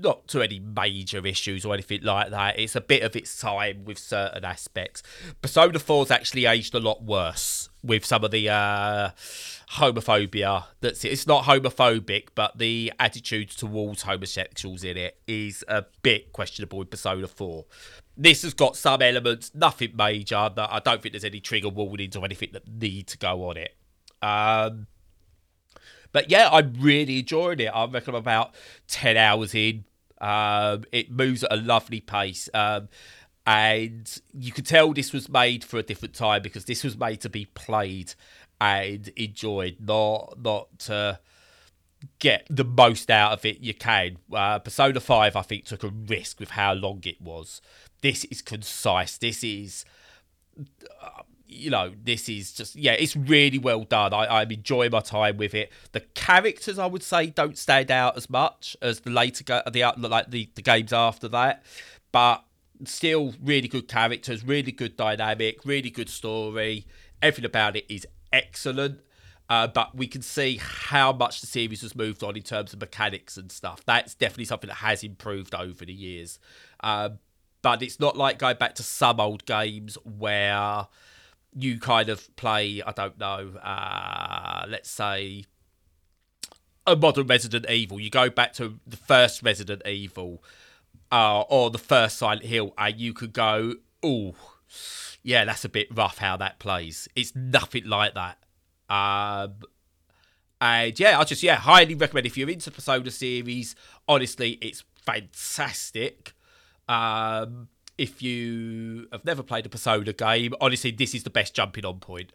[0.00, 2.58] not to any major issues or anything like that.
[2.58, 5.02] It's a bit of its time with certain aspects.
[5.42, 9.10] Persona 4's actually aged a lot worse with some of the uh,
[9.72, 10.64] homophobia.
[10.80, 11.12] That's it.
[11.12, 16.86] It's not homophobic, but the attitudes towards homosexuals in it is a bit questionable in
[16.86, 17.66] Persona 4.
[18.16, 20.50] This has got some elements, nothing major.
[20.54, 23.56] That I don't think there's any trigger warnings or anything that need to go on
[23.56, 23.76] it.
[24.22, 24.86] Um,
[26.12, 27.66] but yeah, I'm really enjoying it.
[27.66, 28.54] I reckon I'm about
[28.88, 29.84] 10 hours in.
[30.20, 32.48] Um, it moves at a lovely pace.
[32.54, 32.88] Um,
[33.46, 37.20] and you could tell this was made for a different time because this was made
[37.20, 38.14] to be played
[38.60, 41.20] and enjoyed, not not to
[42.18, 44.16] get the most out of it you can.
[44.32, 47.60] Uh, Persona 5, I think, took a risk with how long it was.
[48.06, 49.18] This is concise.
[49.18, 49.84] This is.
[51.02, 54.14] Uh, you know, this is just yeah, it's really well done.
[54.14, 55.72] I, I'm enjoying my time with it.
[55.90, 59.92] The characters, I would say, don't stand out as much as the later go- the
[60.08, 61.64] like the, the games after that,
[62.12, 62.44] but
[62.84, 66.86] still really good characters, really good dynamic, really good story.
[67.20, 69.00] Everything about it is excellent.
[69.48, 72.80] Uh, but we can see how much the series has moved on in terms of
[72.80, 73.84] mechanics and stuff.
[73.84, 76.38] That's definitely something that has improved over the years.
[76.82, 77.10] Uh,
[77.66, 80.86] but it's not like going back to some old games where
[81.52, 85.46] you kind of play, I don't know, uh, let's say
[86.86, 87.98] a modern Resident Evil.
[87.98, 90.44] You go back to the first Resident Evil
[91.10, 94.36] uh, or the first Silent Hill, and you could go, oh,
[95.24, 97.08] yeah, that's a bit rough how that plays.
[97.16, 98.38] It's nothing like that.
[98.88, 99.54] Um,
[100.60, 103.74] and yeah, I just yeah highly recommend if you're into Persona series.
[104.06, 106.35] Honestly, it's fantastic.
[106.88, 107.68] Um,
[107.98, 111.98] if you have never played a Persona game, honestly, this is the best jumping on
[112.00, 112.32] point.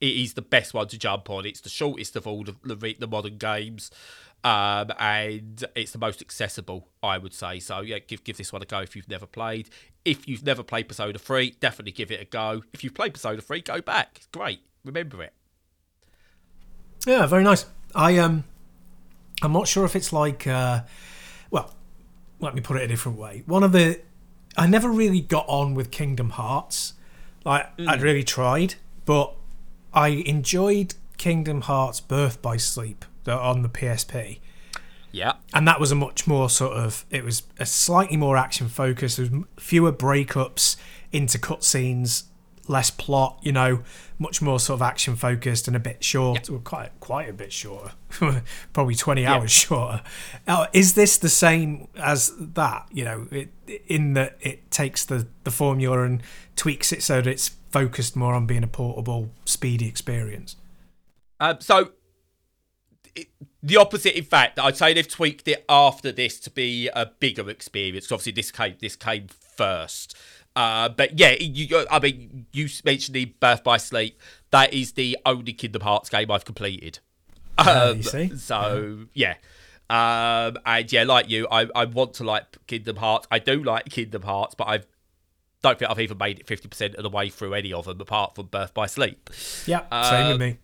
[0.00, 1.44] It is the best one to jump on.
[1.44, 2.54] It's the shortest of all the,
[2.98, 3.90] the, modern games,
[4.42, 7.60] um, and it's the most accessible, I would say.
[7.60, 9.68] So yeah, give give this one a go if you've never played.
[10.04, 12.62] If you've never played Persona 3, definitely give it a go.
[12.72, 14.12] If you've played Persona 3, go back.
[14.16, 14.60] It's great.
[14.84, 15.34] Remember it.
[17.06, 17.66] Yeah, very nice.
[17.94, 18.44] I um,
[19.42, 20.82] I'm not sure if it's like, uh,
[21.50, 21.74] well,
[22.40, 23.42] let me put it a different way.
[23.46, 24.00] One of the,
[24.56, 26.94] I never really got on with Kingdom Hearts.
[27.44, 27.88] Like mm.
[27.88, 28.74] I'd really tried,
[29.04, 29.34] but
[29.92, 34.40] I enjoyed Kingdom Hearts Birth by Sleep on the PSP.
[35.12, 35.34] Yeah.
[35.52, 39.16] And that was a much more sort of, it was a slightly more action focused.
[39.16, 40.76] There was fewer breakups
[41.12, 42.24] into cutscenes,
[42.68, 43.82] less plot, you know,
[44.18, 46.58] much more sort of action focused and a bit short, yeah.
[46.62, 47.92] quite quite a bit shorter,
[48.72, 49.34] probably 20 yeah.
[49.34, 50.02] hours shorter.
[50.72, 52.86] Is this the same as that?
[52.92, 53.50] You know, it,
[53.86, 56.22] in that it takes the, the formula and
[56.56, 60.56] tweaks it so that it's focused more on being a portable, speedy experience?
[61.38, 61.92] Um, so
[63.62, 67.48] the opposite, in fact, I'd say they've tweaked it after this to be a bigger
[67.50, 68.10] experience.
[68.10, 70.16] Obviously, this came this came first.
[70.60, 74.20] Uh, but yeah, you, I mean, you mentioned the Birth by Sleep.
[74.50, 76.98] That is the only Kingdom Hearts game I've completed.
[77.56, 78.36] Um, you see?
[78.36, 79.36] So yeah.
[79.88, 83.26] Um, and yeah, like you, I, I want to like Kingdom Hearts.
[83.30, 84.80] I do like Kingdom Hearts, but I
[85.62, 87.98] don't think I've even made it fifty percent of the way through any of them
[87.98, 89.30] apart from Birth by Sleep.
[89.64, 90.58] Yeah, same with um, me.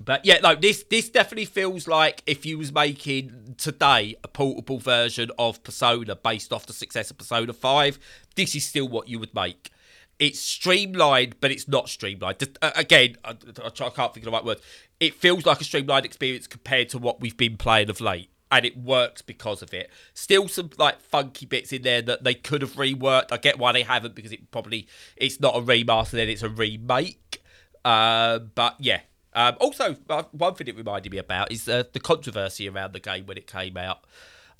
[0.00, 4.78] But yeah, like this this definitely feels like if you was making today a portable
[4.78, 7.98] version of Persona based off the success of Persona 5,
[8.34, 9.70] this is still what you would make.
[10.18, 12.38] It's streamlined, but it's not streamlined.
[12.38, 14.60] Just, uh, again, I, I, can't think of the right word.
[15.00, 18.64] It feels like a streamlined experience compared to what we've been playing of late, and
[18.64, 19.90] it works because of it.
[20.12, 23.32] Still, some like funky bits in there that they could have reworked.
[23.32, 26.48] I get why they haven't because it probably it's not a remaster, then it's a
[26.48, 27.42] remake.
[27.84, 29.00] Uh, but yeah,
[29.34, 33.00] um, also, uh, one thing it reminded me about is uh, the controversy around the
[33.00, 34.04] game when it came out.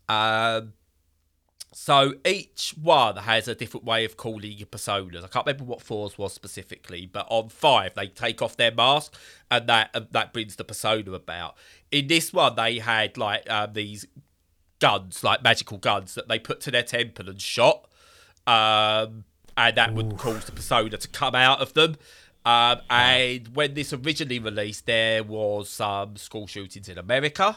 [0.08, 0.72] Um,
[1.74, 5.24] so each one has a different way of calling your personas.
[5.24, 9.14] I can't remember what fours was specifically, but on five they take off their mask,
[9.50, 11.56] and that that brings the persona about.
[11.90, 14.06] In this one, they had like um, these
[14.78, 17.88] guns, like magical guns, that they put to their temple and shot,
[18.46, 19.24] um,
[19.56, 19.94] and that Ooh.
[19.94, 21.96] would cause the persona to come out of them.
[22.44, 27.57] Um, and when this originally released, there was some school shootings in America.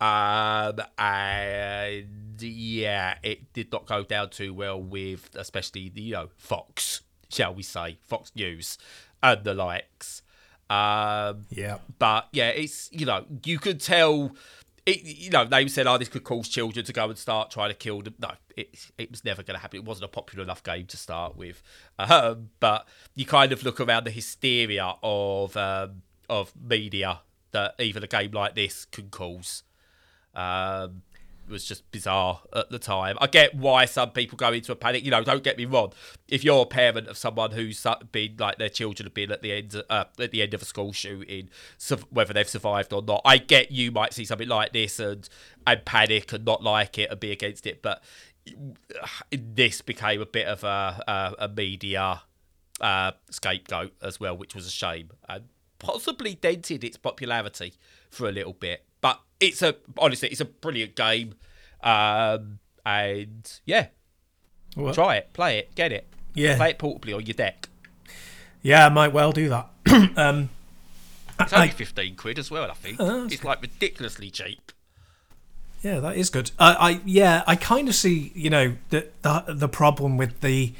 [0.00, 6.28] Um, and yeah, it did not go down too well with, especially the, you know,
[6.36, 8.78] Fox, shall we say, Fox News
[9.22, 10.22] and the likes.
[10.70, 11.78] Um, yeah.
[11.98, 14.34] But yeah, it's, you know, you could tell
[14.86, 17.70] it, you know, they said, "Oh, this could cause children to go and start trying
[17.70, 19.78] to kill them." No, it it was never going to happen.
[19.78, 21.62] It wasn't a popular enough game to start with.
[21.98, 27.20] Um, but you kind of look around the hysteria of um, of media
[27.52, 29.62] that even a game like this can cause.
[30.34, 31.02] Um,
[31.48, 33.16] was just bizarre at the time.
[33.20, 35.04] I get why some people go into a panic.
[35.04, 35.92] You know, don't get me wrong.
[36.28, 39.52] If you're a parent of someone who's been like their children have been at the
[39.52, 41.50] end uh, at the end of a school shooting,
[42.10, 45.28] whether they've survived or not, I get you might see something like this and
[45.66, 47.82] and panic and not like it and be against it.
[47.82, 48.02] But
[49.30, 51.02] this became a bit of a
[51.38, 52.22] a, a media
[52.80, 55.44] uh, scapegoat as well, which was a shame and
[55.78, 57.74] possibly dented its popularity
[58.10, 61.34] for a little bit but it's a honestly, it's a brilliant game,
[61.82, 63.88] um, and yeah,
[64.78, 67.68] well, try it, play it, get it, yeah, play it portably on your deck.
[68.62, 69.68] Yeah, I might well do that.
[70.16, 70.48] um,
[71.38, 72.70] it's only I, fifteen quid as well.
[72.70, 74.72] I think uh, it's like ridiculously cheap.
[75.82, 76.52] Yeah, that is good.
[76.58, 80.72] I, I yeah, I kind of see you know the, the the problem with the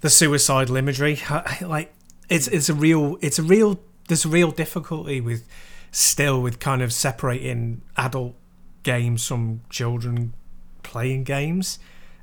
[0.00, 1.20] the suicidal imagery.
[1.60, 1.92] Like
[2.30, 5.46] it's it's a real it's a real there's a real difficulty with
[5.90, 8.34] still with kind of separating adult
[8.82, 10.34] games from children
[10.82, 11.78] playing games.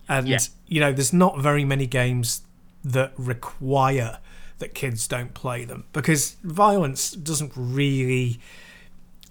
[0.07, 0.39] And, yeah.
[0.67, 2.41] you know, there's not very many games
[2.83, 4.19] that require
[4.59, 8.39] that kids don't play them because violence doesn't really,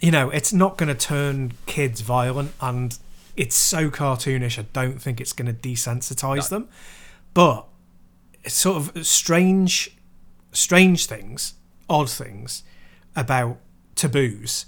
[0.01, 2.99] you know, it's not going to turn kids violent and
[3.37, 4.59] it's so cartoonish.
[4.59, 6.59] I don't think it's going to desensitize no.
[6.59, 6.69] them.
[7.33, 7.67] But
[8.45, 9.97] it's sort of strange
[10.53, 11.55] strange things,
[11.89, 12.63] odd things
[13.17, 13.59] about
[13.95, 14.67] taboos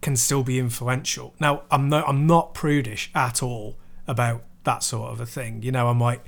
[0.00, 1.34] can still be influential.
[1.40, 3.76] Now, I'm no, I'm not prudish at all
[4.06, 5.62] about that sort of a thing.
[5.62, 6.24] You know, I'm like,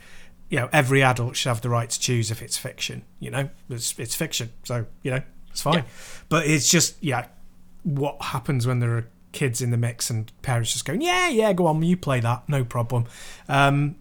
[0.49, 3.05] you know, every adult should have the right to choose if it's fiction.
[3.21, 5.79] You know, it's it's fiction, so you know, it's fine.
[5.79, 5.85] Yeah.
[6.29, 7.27] But it's just yeah,
[7.83, 11.53] what happens when there are kids in the mix and parents just going, yeah, yeah,
[11.53, 13.05] go on, you play that, no problem.
[13.49, 13.97] Um,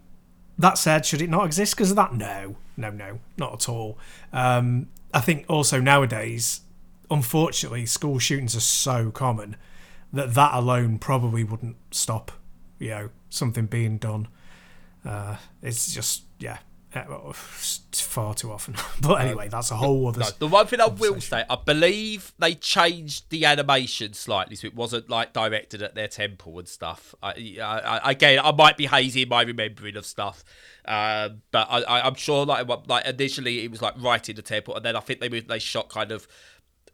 [0.56, 2.14] that said, should it not exist because of that?
[2.14, 3.98] No, no, no, not at all.
[4.32, 6.60] Um, I think also nowadays,
[7.10, 9.56] unfortunately, school shootings are so common
[10.12, 12.32] that that alone probably wouldn't stop,
[12.78, 14.28] you know, something being done.
[15.04, 16.58] Uh, it's just yeah,
[16.94, 17.32] uh,
[17.88, 18.76] it's far too often.
[19.00, 20.20] but anyway, that's a whole other.
[20.20, 24.66] No, the one thing I will say, I believe they changed the animation slightly, so
[24.66, 27.14] it wasn't like directed at their temple and stuff.
[27.22, 30.44] I, I, I again, I might be hazy in my remembering of stuff,
[30.84, 34.42] um, but I, I, I'm sure like like initially it was like right in the
[34.42, 36.28] temple, and then I think they moved, they shot kind of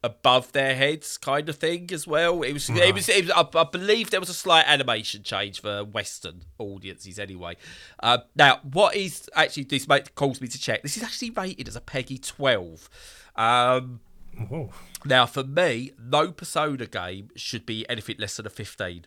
[0.03, 2.43] above their heads kind of thing as well.
[2.43, 5.61] It was, it was, it was I, I believe there was a slight animation change
[5.61, 7.57] for Western audiences anyway.
[8.03, 10.83] Uh, now, what is actually this mate calls me to check?
[10.83, 12.89] This is actually rated as a PEGI 12.
[13.37, 14.01] Um,
[14.49, 14.71] Whoa.
[15.05, 19.07] now, for me, no Persona game should be anything less than a 15.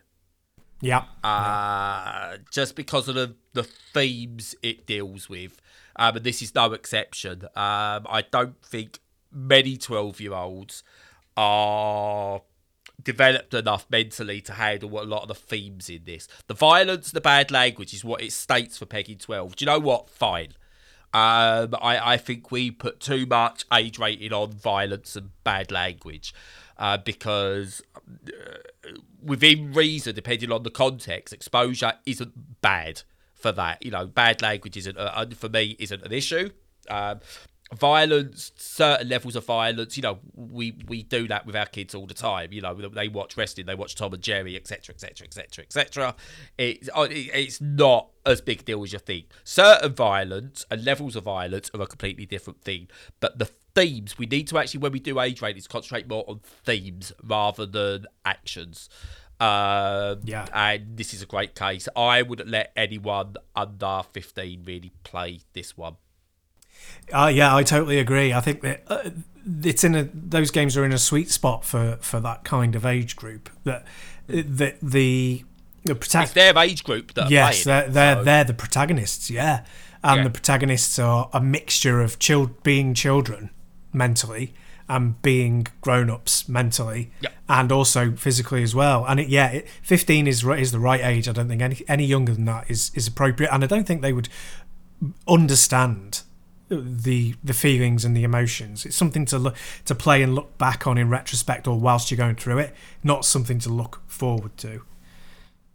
[0.80, 1.04] Yeah.
[1.22, 5.60] Uh, just because of the, the themes it deals with.
[5.96, 7.44] Um, and this is no exception.
[7.56, 9.00] Um, I don't think
[9.34, 10.82] many 12 year olds
[11.36, 12.42] are
[13.02, 16.28] developed enough mentally to handle a lot of the themes in this.
[16.46, 19.56] The violence, the bad language is what it states for PEGI 12.
[19.56, 20.08] Do you know what?
[20.08, 20.54] Fine.
[21.12, 26.34] Um, I, I think we put too much age rating on violence and bad language
[26.76, 27.82] uh, because
[28.26, 28.90] uh,
[29.22, 33.84] within reason, depending on the context, exposure isn't bad for that.
[33.84, 36.50] You know, bad language isn't uh, for me isn't an issue.
[36.90, 37.20] Um,
[37.72, 39.96] violence, certain levels of violence.
[39.96, 42.52] You know, we we do that with our kids all the time.
[42.52, 46.14] You know, they watch wrestling, they watch Tom and Jerry, etc., etc., etc., etc.
[46.58, 49.26] It's uh, it's not as big a deal as you think.
[49.44, 52.88] Certain violence and levels of violence are a completely different thing,
[53.20, 56.38] but the themes we need to actually when we do age ratings concentrate more on
[56.44, 58.88] themes rather than actions.
[59.40, 60.46] Um, Yeah.
[60.54, 61.88] and this is a great case.
[61.96, 65.96] I wouldn't let anyone under fifteen really play this one.
[67.12, 68.32] Uh, yeah, I totally agree.
[68.32, 69.10] I think that uh,
[69.62, 72.86] it's in a those games are in a sweet spot for for that kind of
[72.86, 73.50] age group.
[73.64, 73.84] That
[74.26, 75.44] that the
[75.84, 76.34] the It's protect.
[76.34, 79.28] their age group that Yes, playing they're they're, so- they're the protagonists.
[79.30, 79.64] Yeah,
[80.02, 80.24] and Yeah.
[80.24, 83.50] the protagonists are a mixture of chil- being children
[83.92, 84.54] mentally
[84.88, 87.30] and being grown-ups mentally Yeah.
[87.48, 91.26] and also physically as well and it, yeah it, 15 is is the right age
[91.26, 94.02] i don't think any any younger than that is is appropriate and i don't think
[94.02, 94.28] they would
[95.26, 96.22] understand
[96.68, 100.86] the the feelings and the emotions it's something to look to play and look back
[100.86, 104.82] on in retrospect or whilst you're going through it not something to look forward to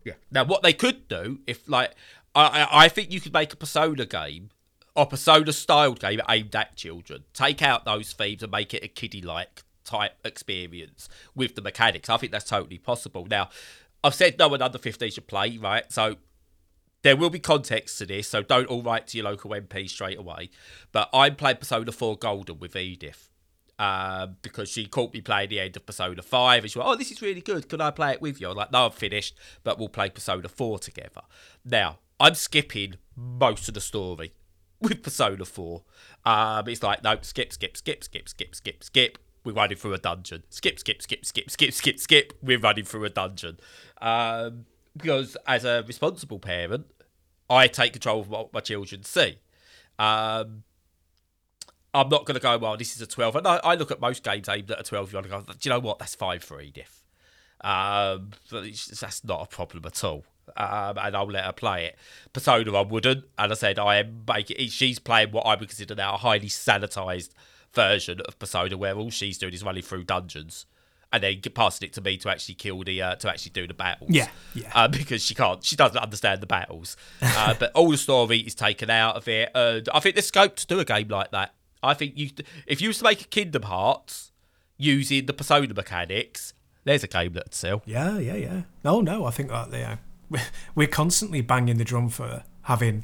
[0.03, 0.13] Yeah.
[0.31, 1.91] Now, what they could do, if like,
[2.35, 4.49] I, I think you could make a Persona game,
[4.95, 7.23] or Persona styled game aimed at children.
[7.33, 12.09] Take out those themes and make it a kiddie like type experience with the mechanics.
[12.09, 13.25] I think that's totally possible.
[13.29, 13.49] Now,
[14.03, 15.91] I've said no one under 15 should play, right?
[15.91, 16.15] So
[17.01, 20.17] there will be context to this, so don't all write to your local MP straight
[20.17, 20.49] away.
[20.91, 23.29] But I'm playing Persona 4 Golden with Edith.
[23.77, 26.95] Um, because she caught me playing the end of Persona 5 and she went, Oh,
[26.95, 27.69] this is really good.
[27.69, 28.47] Can I play it with you?
[28.47, 31.21] I was like, No, I'm finished, but we'll play Persona 4 together.
[31.63, 34.33] Now, I'm skipping most of the story
[34.81, 35.83] with Persona 4.
[36.25, 39.17] Um, it's like, no, skip, skip, skip, skip, skip, skip, skip.
[39.45, 40.43] We're running through a dungeon.
[40.49, 42.33] Skip, skip, skip, skip, skip, skip, skip.
[42.41, 43.59] We're running through a dungeon.
[44.01, 44.65] Um,
[45.01, 46.85] because as a responsible parent,
[47.49, 49.39] I take control of what my children see.
[49.97, 50.63] Um,
[51.93, 53.37] I'm not going to go, well, this is a 12.
[53.37, 55.53] And I, I look at most games aimed at a 12 year old and go,
[55.53, 55.99] do you know what?
[55.99, 57.03] That's fine for Edith.
[57.61, 60.23] Um, that's not a problem at all.
[60.55, 61.97] Um, and I'll let her play it.
[62.31, 63.25] Persona, I wouldn't.
[63.37, 66.47] And I said, I am making, she's playing what I would consider now a highly
[66.47, 67.31] sanitized
[67.73, 70.65] version of Persona where all she's doing is running through dungeons.
[71.11, 73.73] And then passing it to me to actually kill the, uh, to actually do the
[73.73, 74.69] battles Yeah, yeah.
[74.75, 76.95] uh, because she can't, she doesn't understand the battles.
[77.19, 80.67] Uh, but all the story is taken out of it, I think there's scope to
[80.67, 81.55] do a game like that.
[81.81, 82.29] I think you,
[82.67, 84.31] if you was to make a Kingdom Hearts
[84.77, 86.53] using the Persona mechanics,
[86.83, 87.81] there's a game that'd sell.
[87.85, 88.61] Yeah, yeah, yeah.
[88.83, 89.97] No, no, I think that yeah,
[90.75, 93.03] we're constantly banging the drum for having,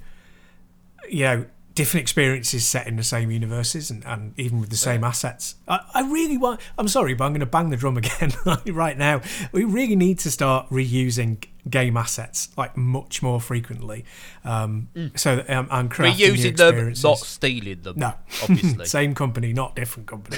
[1.09, 1.45] you know,
[1.75, 5.55] different experiences set in the same universes and, and even with the same assets.
[5.67, 6.61] I, I really want.
[6.77, 8.31] I'm sorry, but I'm going to bang the drum again
[8.67, 9.21] right now.
[9.51, 14.05] We really need to start reusing game assets like much more frequently.
[14.43, 17.95] Um, So that um, and crafting Reusing them, not stealing them.
[17.97, 18.13] No,
[18.43, 18.85] obviously.
[18.97, 20.37] same company, not different company.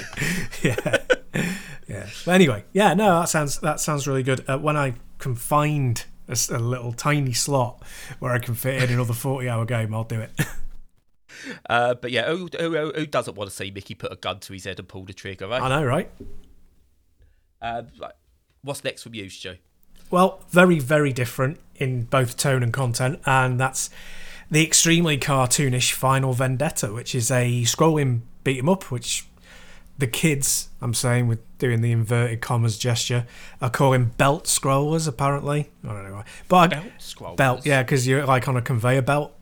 [0.62, 0.98] yeah,
[1.86, 2.06] yeah.
[2.24, 4.44] But anyway, yeah, no, that sounds that sounds really good.
[4.48, 7.82] Uh, when I can find a little tiny slot
[8.18, 10.32] where I can fit in another forty-hour game, I'll do it.
[11.68, 14.52] Uh, but yeah, who, who, who doesn't want to see Mickey put a gun to
[14.52, 15.62] his head and pull the trigger, right?
[15.62, 16.10] I know, right?
[17.60, 17.82] Uh.
[18.62, 19.54] What's next from you, Stu?
[20.10, 23.88] Well, very, very different in both tone and content, and that's
[24.50, 29.26] the extremely cartoonish Final Vendetta, which is a scrolling beat 'em up, which
[29.96, 33.26] the kids, I'm saying with doing the inverted commas gesture,
[33.60, 35.06] are calling belt scrollers.
[35.06, 37.36] Apparently, I don't know why, but I, Belt scroll.
[37.36, 39.32] belt, yeah, because you're like on a conveyor belt.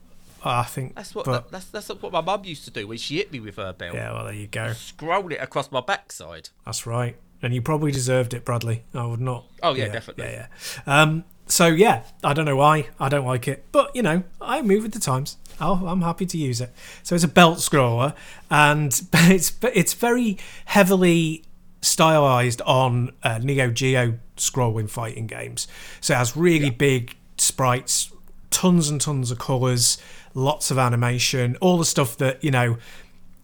[0.43, 3.17] I think That's what But, that's that's what my mum used to do when she
[3.17, 3.95] hit me with her belt.
[3.95, 4.73] yeah, well, there you go.
[4.73, 6.49] Scroll it across my backside.
[6.65, 7.15] That's right.
[7.41, 8.83] And you probably deserved it, Bradley.
[8.93, 9.45] I would not.
[9.61, 10.25] Oh, yeah, definitely.
[10.25, 10.47] Yeah,
[10.87, 11.01] yeah.
[11.01, 14.61] Um, so yeah, I don't know why I don't like it, but you know, I
[14.61, 15.37] move with the times.
[15.59, 16.71] I'll, I'm happy to use it.
[17.03, 18.13] So it's a belt scroller,
[18.49, 21.45] and it's it's very heavily
[21.81, 25.67] stylized on uh, Neo Geo scrolling fighting games.
[26.01, 28.11] So it has really big sprites,
[28.51, 29.97] tons and tons of colors,
[30.37, 32.77] lots of animation, all the stuff that you know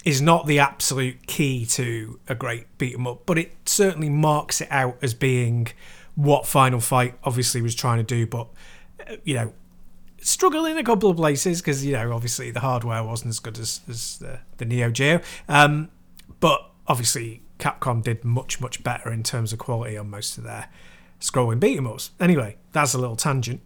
[0.05, 4.61] is not the absolute key to a great beat 'em up, but it certainly marks
[4.61, 5.67] it out as being
[6.15, 8.27] what Final Fight obviously was trying to do.
[8.27, 8.47] But
[9.09, 9.53] uh, you know,
[10.21, 13.57] struggle in a couple of places because you know obviously the hardware wasn't as good
[13.57, 15.19] as, as the, the Neo Geo.
[15.49, 15.89] Um,
[16.39, 20.69] but obviously Capcom did much much better in terms of quality on most of their
[21.19, 22.11] scrolling beat 'em ups.
[22.19, 23.61] Anyway, that's a little tangent.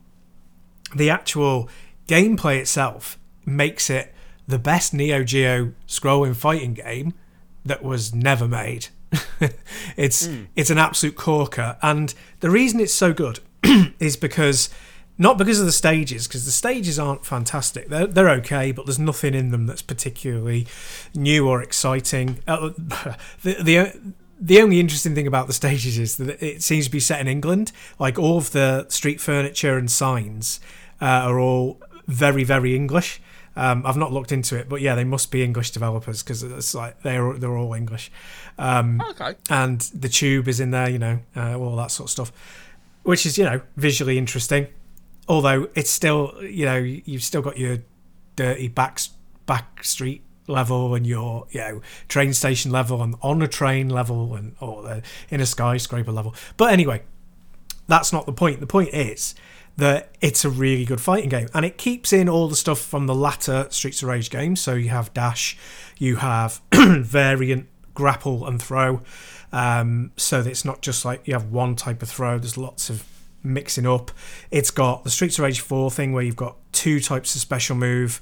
[0.96, 1.68] The actual
[2.08, 4.14] gameplay itself makes it
[4.48, 7.14] the best Neo Geo scrolling fighting game
[7.66, 8.88] that was never made.
[9.98, 13.40] it's it's an absolute corker, and the reason it's so good
[14.00, 14.70] is because
[15.18, 17.88] not because of the stages, because the stages aren't fantastic.
[17.90, 20.68] They're they're okay, but there's nothing in them that's particularly
[21.16, 22.40] new or exciting.
[22.48, 22.72] Uh,
[23.44, 27.00] the the the only interesting thing about the stages is that it seems to be
[27.00, 27.72] set in England.
[27.98, 30.60] Like all of the street furniture and signs
[31.02, 33.22] uh, are all very very English.
[33.56, 36.76] Um, I've not looked into it, but yeah, they must be English developers because it's
[36.76, 38.12] like they're they're all English.
[38.60, 39.34] Um, Okay.
[39.50, 42.32] and the tube is in there, you know, uh, all that sort of stuff,
[43.04, 44.68] which is you know visually interesting.
[45.28, 47.80] Although it's still, you know, you've still got your
[48.36, 49.00] dirty back
[49.48, 54.36] back street level and your you know train station level and on a train level
[54.36, 56.34] and or the in a skyscraper level.
[56.58, 57.02] But anyway,
[57.88, 58.60] that's not the point.
[58.60, 59.34] The point is
[59.78, 63.06] that it's a really good fighting game and it keeps in all the stuff from
[63.06, 64.60] the latter Streets of Rage games.
[64.60, 65.58] So you have dash,
[65.98, 69.02] you have variant grapple and throw.
[69.52, 72.90] Um, so that it's not just like you have one type of throw, there's lots
[72.90, 73.06] of
[73.44, 74.12] mixing up.
[74.52, 77.76] It's got the Streets of Rage 4 thing where you've got two types of special
[77.76, 78.20] move.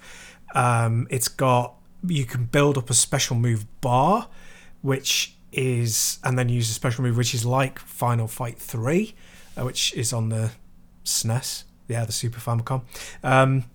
[0.53, 1.75] Um, it's got
[2.05, 4.27] you can build up a special move bar,
[4.81, 9.15] which is and then use a special move which is like Final Fight 3,
[9.57, 10.51] uh, which is on the
[11.05, 12.81] SNES, yeah, the Super Famicom.
[13.23, 13.65] Um,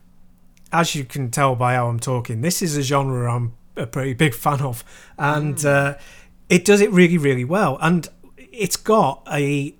[0.72, 4.14] as you can tell by how I'm talking, this is a genre I'm a pretty
[4.14, 4.84] big fan of,
[5.18, 5.96] and uh,
[6.48, 7.78] it does it really, really well.
[7.80, 9.74] And it's got a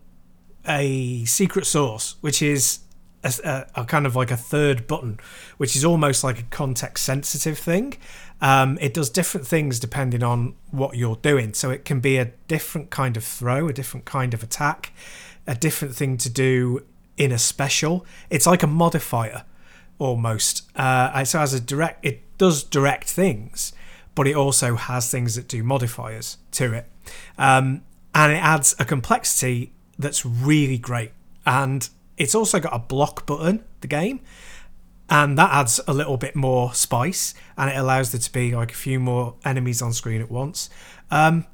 [0.66, 2.80] a secret source, which is
[3.24, 5.18] a, a, a kind of like a third button,
[5.56, 7.94] which is almost like a context sensitive thing.
[8.40, 11.54] Um, it does different things depending on what you're doing.
[11.54, 14.92] So it can be a different kind of throw, a different kind of attack,
[15.46, 16.84] a different thing to do
[17.20, 18.06] in a special.
[18.30, 19.44] It's like a modifier
[19.98, 20.62] almost.
[20.74, 23.74] Uh, so as a direct, it does direct things,
[24.14, 26.86] but it also has things that do modifiers to it,
[27.36, 27.82] um,
[28.14, 31.12] and it adds a complexity that's really great.
[31.44, 33.64] And it's also got a block button.
[33.82, 34.20] The game.
[35.12, 38.70] And that adds a little bit more spice, and it allows there to be like
[38.70, 40.70] a few more enemies on screen at once.
[41.10, 41.46] Um,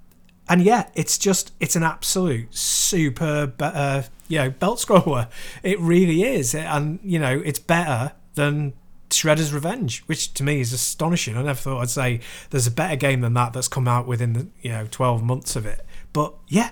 [0.49, 5.29] and yeah, it's just it's an absolute superb, uh, you know, belt scroller.
[5.63, 8.75] It really is, and you know, it's better than
[9.11, 11.37] Shredder's Revenge, which to me is astonishing.
[11.37, 12.21] I never thought I'd say
[12.51, 15.57] there's a better game than that that's come out within the you know 12 months
[15.57, 15.85] of it.
[16.13, 16.71] But yeah,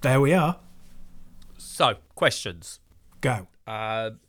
[0.00, 0.58] there we are.
[1.58, 2.80] So, questions.
[3.20, 3.46] Go.
[3.66, 4.20] Um,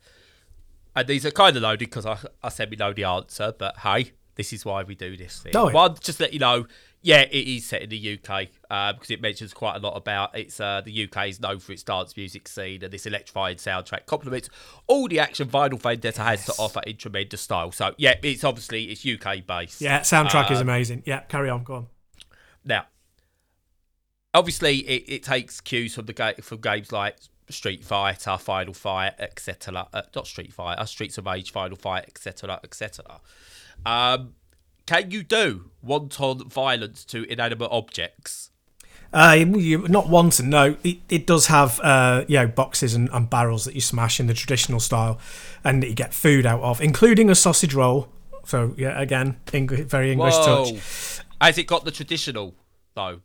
[0.96, 3.80] and these are kind of loaded because I, I said we know the answer, but
[3.80, 5.52] hey, this is why we do this thing.
[5.54, 5.72] Yeah.
[5.72, 6.68] One, just let you know,
[7.04, 10.38] Yeah, it is set in the UK uh, because it mentions quite a lot about
[10.38, 14.06] it's uh, the UK is known for its dance music scene and this electrifying soundtrack
[14.06, 14.50] complements
[14.88, 17.74] all the action Final Vendetta has to offer in tremendous style.
[17.74, 19.82] So yeah, it's obviously it's UK based.
[19.82, 21.04] Yeah, soundtrack is amazing.
[21.06, 21.88] Yeah, carry on, go on.
[22.64, 22.86] Now,
[24.34, 27.18] obviously, it, it takes cues from the ga- from games like
[27.50, 29.88] Street Fighter, Final Fight, etc.
[29.94, 33.20] Uh, not Street Fighter, Streets of Rage, Final Fight, etc., etc.
[33.86, 34.36] Um,
[34.86, 38.52] can you do wanton violence to inanimate objects?
[39.14, 40.76] Uh, you, not wanton, no.
[40.84, 44.26] It, it does have, uh, you know, boxes and, and barrels that you smash in
[44.26, 45.20] the traditional style,
[45.64, 48.10] and that you get food out of, including a sausage roll.
[48.46, 50.66] So yeah, again, very English Whoa.
[50.66, 51.22] touch.
[51.40, 52.56] Has it got the traditional
[52.96, 53.22] though?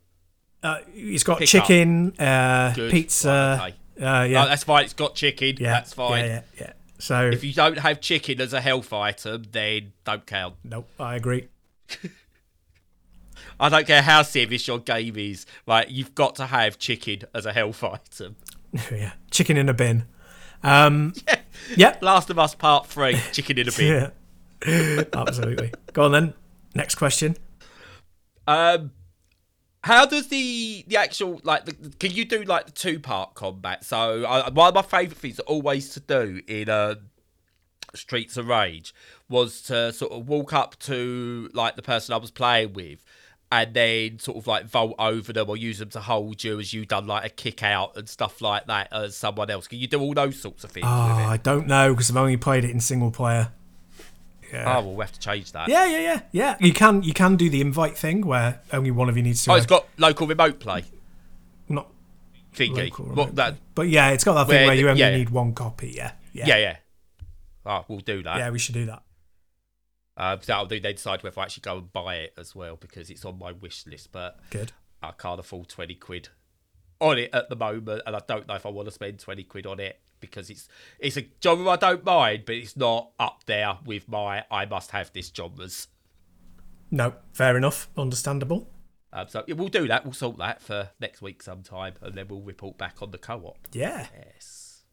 [0.61, 3.57] Uh, it's got Pick chicken, uh, pizza.
[3.59, 4.05] Right, okay.
[4.05, 4.83] uh, yeah, No, that's fine.
[4.83, 5.55] It's got chicken.
[5.59, 6.25] yeah, that's fine.
[6.25, 6.73] Yeah, yeah, yeah.
[6.99, 10.55] So If you don't have chicken as a health item, then don't count.
[10.63, 11.47] nope, I agree.
[13.59, 15.45] I don't care how serious your game is.
[15.65, 18.35] Like you've got to have chicken as a health item.
[18.91, 20.05] yeah, chicken in a bin.
[20.61, 21.13] Um,
[21.75, 24.11] yeah, Last of Us Part Three, chicken in a bin.
[24.67, 25.71] yeah, absolutely.
[25.93, 26.33] Go on then.
[26.75, 27.35] Next question.
[28.45, 28.91] Um,
[29.83, 33.83] how does the the actual like the, can you do like the two part combat?
[33.83, 36.95] So I, one of my favourite things always to do in uh,
[37.95, 38.93] Streets of Rage
[39.29, 43.03] was to sort of walk up to like the person I was playing with.
[43.51, 46.71] And then sort of like vault over them or use them to hold you as
[46.71, 49.67] you done like a kick out and stuff like that as someone else.
[49.67, 51.27] Can you do all those sorts of things Oh, with it?
[51.27, 53.51] I don't know because I've only played it in single player.
[54.51, 54.77] Yeah.
[54.77, 55.69] Oh, well, we have to change that.
[55.69, 56.57] Yeah, yeah, yeah, yeah.
[56.59, 59.51] You can you can do the invite thing where only one of you needs to.
[59.51, 60.85] Oh, it's got local remote play
[61.69, 61.91] not
[62.55, 62.91] thingy.
[63.15, 63.55] What that?
[63.75, 65.15] But yeah, it's got that thing Where where, you only yeah.
[65.15, 65.93] need one copy.
[65.95, 66.75] Yeah, yeah, Yeah, yeah.
[67.65, 68.37] Oh, we'll do that.
[68.37, 69.03] Yeah, we should do that.
[70.17, 70.79] Uh, that'll do.
[70.79, 73.51] They decide whether I actually go and buy it as well because it's on my
[73.51, 74.73] wish list, but Good.
[75.01, 76.29] I can't afford twenty quid
[76.99, 79.43] on it at the moment, and I don't know if I want to spend twenty
[79.43, 80.67] quid on it because it's
[80.99, 84.91] it's a genre I don't mind, but it's not up there with my I must
[84.91, 85.87] have this genres.
[86.91, 87.89] No, fair enough.
[87.97, 88.69] Understandable.
[89.11, 90.03] Um, so yeah, we'll do that.
[90.03, 93.57] We'll sort that for next week sometime, and then we'll report back on the co-op.
[93.71, 94.07] Yeah.
[94.15, 94.83] Yes.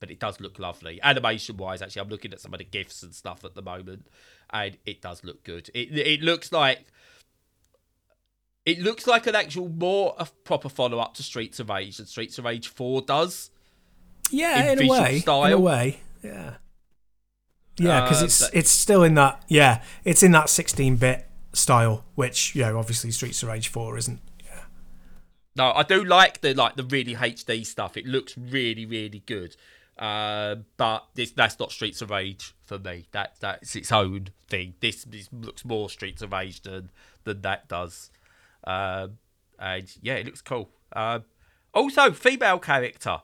[0.00, 1.00] But it does look lovely.
[1.02, 4.06] Animation wise, actually, I'm looking at some of the GIFs and stuff at the moment,
[4.50, 5.70] and it does look good.
[5.74, 6.86] It it looks like
[8.66, 12.06] it looks like an actual more a proper follow up to Streets of Rage than
[12.06, 13.50] Streets of Rage 4 does.
[14.30, 15.10] Yeah, In in, a way.
[15.10, 15.60] In a style.
[15.62, 16.00] way.
[16.22, 16.54] Yeah.
[17.78, 22.04] Yeah, because Uh, it's but- it's still in that yeah, it's in that 16-bit style,
[22.14, 24.20] which you know obviously Streets of Rage 4 isn't.
[24.44, 24.64] Yeah.
[25.56, 27.96] No, I do like the like the really HD stuff.
[27.96, 29.56] It looks really really good.
[29.98, 33.06] Uh, but this that's not Streets of Rage for me.
[33.12, 34.74] That that's its own thing.
[34.80, 36.90] This, this looks more Streets of Rage than
[37.24, 38.10] than that does.
[38.64, 39.18] Um,
[39.58, 40.70] and yeah, it looks cool.
[40.94, 41.24] Um,
[41.72, 43.18] also, female character.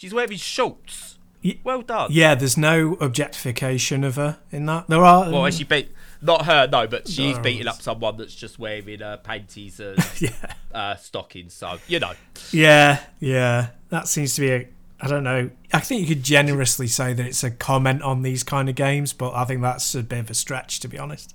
[0.00, 1.18] She's wearing shorts.
[1.62, 2.08] Well done.
[2.10, 4.86] Yeah, there's no objectification of her in that.
[4.86, 5.90] There are Well, she beat
[6.22, 7.42] not her, no, but she's No.
[7.42, 10.30] beating up someone that's just wearing uh, panties and yeah.
[10.72, 11.52] uh, stockings.
[11.52, 12.12] So you know,
[12.50, 13.72] Yeah, yeah.
[13.90, 14.68] That seems to be a.
[15.02, 15.50] I don't know.
[15.70, 19.12] I think you could generously say that it's a comment on these kind of games,
[19.12, 21.34] but I think that's a bit of a stretch, to be honest.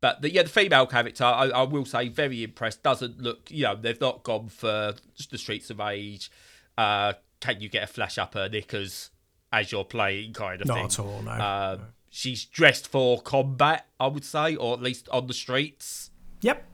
[0.00, 2.82] But the, yeah, the female character, I, I will say, very impressed.
[2.82, 4.94] Doesn't look, you know, they've not gone for
[5.30, 6.30] the Streets of age.
[6.78, 9.10] Uh, can you get a flash up her knickers
[9.52, 10.76] as you're playing kind of thing?
[10.76, 11.06] Not thing?
[11.06, 11.30] at all, no.
[11.30, 11.78] Uh,
[12.08, 16.10] She's dressed for combat, I would say, or at least on the streets.
[16.40, 16.64] Yep.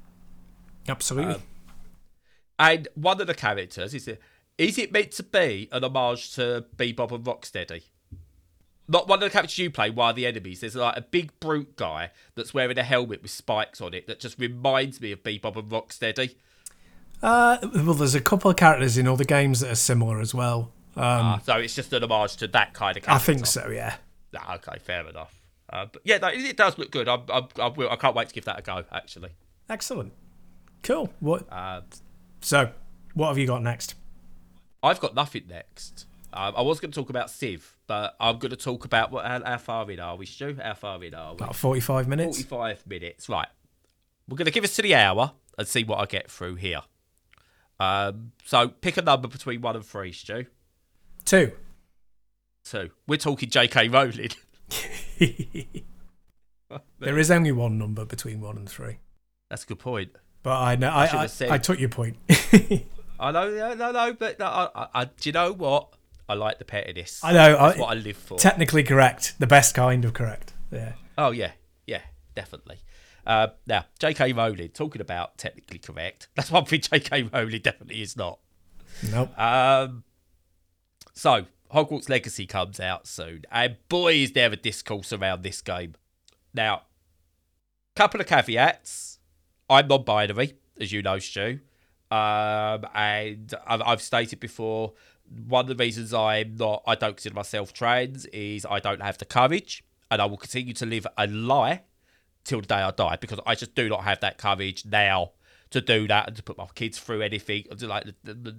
[0.89, 1.35] Absolutely.
[1.35, 1.43] Um,
[2.59, 4.21] And one of the characters is it
[4.59, 7.83] is it meant to be an homage to Bebop and Rocksteady?
[8.87, 10.61] Not one of the characters you play, one of the enemies.
[10.61, 14.21] There's like a big brute guy that's wearing a helmet with spikes on it that
[14.21, 16.37] just reminds me of Bebop and Rocksteady.
[17.23, 20.73] Uh, well, there's a couple of characters in other games that are similar as well.
[20.97, 23.23] Um, Ah, so it's just an homage to that kind of character.
[23.23, 23.68] I think so.
[23.68, 23.95] Yeah.
[24.37, 25.35] Ah, okay, fair enough.
[25.70, 27.09] Uh, but yeah, no, it, it does look good.
[27.09, 28.85] I, I, I, will, I can't wait to give that a go.
[28.93, 29.31] Actually,
[29.70, 30.12] Excellent.
[30.83, 31.12] Cool.
[31.20, 31.51] What?
[31.51, 31.83] uh,
[32.41, 32.70] So,
[33.14, 33.95] what have you got next?
[34.83, 36.07] I've got nothing next.
[36.33, 39.25] Um, I was going to talk about Civ, but I'm going to talk about what.
[39.25, 40.57] How, how far in are we, Stu?
[40.62, 41.37] How far in are we?
[41.37, 42.43] About 45 minutes.
[42.43, 43.29] 45 minutes.
[43.29, 43.49] Right.
[44.29, 46.81] We're going to give us to the hour and see what I get through here.
[47.83, 50.47] Um, so pick a number between one and three, Stu.
[51.24, 51.53] Two.
[52.64, 52.91] Two.
[53.09, 53.89] We're talking J.K.
[53.89, 54.30] Rowling.
[57.01, 58.99] there is only one number between one and three.
[59.51, 60.12] That's a good point.
[60.45, 62.16] But I know I, should I, said- I took your point.
[63.20, 65.95] I know, no, no, no but no, I, I, I, do you know what?
[66.28, 67.20] I like the pettiness.
[67.22, 67.57] I know.
[67.57, 68.39] That's I, what I live for.
[68.39, 69.35] technically correct.
[69.39, 70.55] The best kind of correct.
[70.70, 70.93] Yeah.
[71.18, 71.53] Oh yeah,
[71.87, 72.01] yeah,
[72.35, 72.78] definitely.
[73.27, 74.33] Uh, now, J.K.
[74.33, 77.25] Rowling, talking about technically correct, that's one thing J.K.
[77.33, 78.39] Rowling definitely is not.
[79.11, 79.39] Nope.
[79.39, 80.05] Um,
[81.14, 85.95] so, Hogwarts Legacy comes out soon, and boy, is there a discourse around this game.
[86.53, 86.83] Now,
[87.95, 89.18] couple of caveats.
[89.68, 91.61] I'm non binary, as you know, Stu.
[92.11, 94.93] Um, and I've, I've stated before,
[95.47, 99.16] one of the reasons I'm not, I don't consider myself trans is I don't have
[99.16, 101.83] the courage, and I will continue to live a lie
[102.45, 105.32] till the day I die because I just do not have that courage now
[105.70, 108.55] to do that and to put my kids through anything, like the the,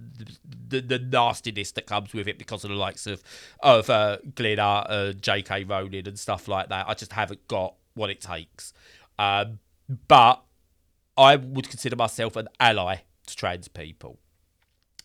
[0.68, 3.22] the, the nastiness that comes with it because of the likes of
[3.60, 5.64] of uh, uh, J.K.
[5.64, 6.88] Rowling, and stuff like that.
[6.88, 8.72] I just haven't got what it takes.
[9.18, 9.60] Um,
[10.08, 10.42] but
[11.16, 14.18] I would consider myself an ally to trans people.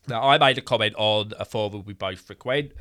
[0.08, 2.72] Now, I made a comment on a forum we both frequent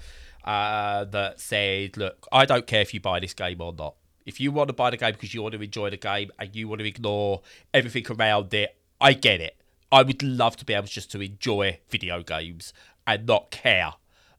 [0.44, 3.96] uh, that said, look, I don't care if you buy this game or not.
[4.28, 6.54] If you want to buy the game because you want to enjoy the game and
[6.54, 7.40] you want to ignore
[7.72, 9.56] everything around it, I get it.
[9.90, 12.74] I would love to be able just to enjoy video games
[13.06, 13.94] and not care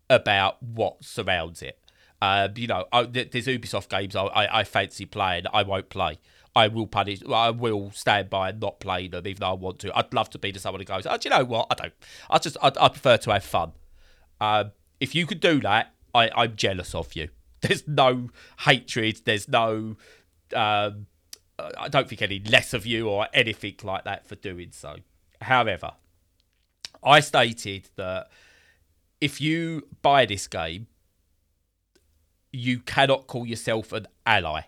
[0.07, 1.79] about what surrounds it.
[2.21, 5.45] Uh, you know, I, there's Ubisoft games I, I, I fancy playing.
[5.51, 6.19] I won't play.
[6.55, 7.23] I will punish.
[7.27, 9.97] I will stand by and not play them, even though I want to.
[9.97, 11.67] I'd love to be to someone who goes, "Oh, do you know what?
[11.71, 11.93] I don't.
[12.29, 12.57] I just.
[12.61, 13.71] I, I prefer to have fun."
[14.39, 17.29] Um, if you could do that, I, I'm jealous of you.
[17.61, 18.29] There's no
[18.59, 19.21] hatred.
[19.25, 19.95] There's no.
[20.53, 21.07] Um,
[21.77, 24.95] I don't think any less of you or anything like that for doing so.
[25.41, 25.91] However,
[27.03, 28.29] I stated that
[29.19, 30.87] if you buy this game,
[32.51, 34.61] you cannot call yourself an ally.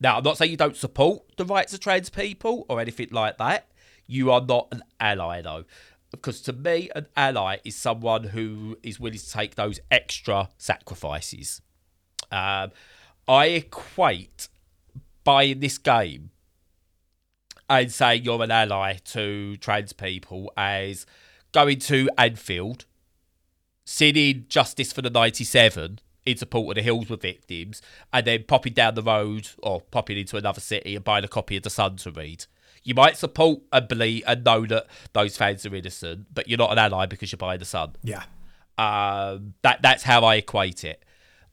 [0.00, 3.38] Now, I'm not saying you don't support the rights of trans people or anything like
[3.38, 3.68] that.
[4.06, 5.64] You are not an ally, though.
[6.10, 11.60] Because to me, an ally is someone who is willing to take those extra sacrifices.
[12.30, 12.70] Um,
[13.26, 14.48] I equate
[15.24, 16.30] buying this game
[17.68, 21.04] and saying you're an ally to trans people as
[21.52, 22.86] going to Anfield,
[23.84, 27.80] singing Justice for the 97 in support of the Hillsborough victims,
[28.12, 31.56] and then popping down the road or popping into another city and buying a copy
[31.56, 32.44] of The Sun to read.
[32.84, 36.72] You might support and believe and know that those fans are innocent, but you're not
[36.72, 37.96] an ally because you're buying The Sun.
[38.02, 38.24] Yeah.
[38.76, 41.02] Um, that that's how I equate it.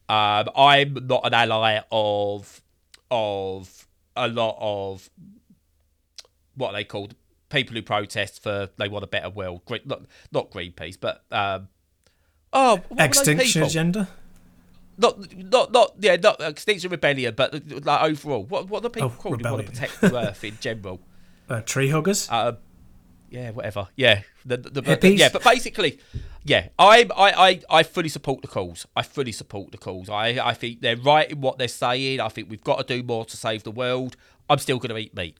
[0.08, 2.62] Um, I'm not an ally of
[3.10, 5.10] of a lot of
[6.56, 7.16] what are they called?
[7.50, 9.62] People who protest for they want a better world.
[9.86, 10.02] Not
[10.32, 11.70] not Greenpeace, but um,
[12.54, 14.10] oh, Extinction Agenda?
[14.98, 17.54] Not not not yeah not extinction rebellion but
[17.86, 18.44] like overall.
[18.44, 21.00] What what are the people Oh, called who want to protect the earth in general?
[21.48, 22.28] Uh, Tree Huggers.
[22.32, 22.54] uh,
[23.30, 26.00] yeah whatever yeah the, the, the- yeah but basically
[26.44, 30.28] yeah I, I i i fully support the calls i fully support the calls i
[30.48, 33.26] i think they're right in what they're saying i think we've got to do more
[33.26, 34.16] to save the world
[34.50, 35.38] i'm still going to eat meat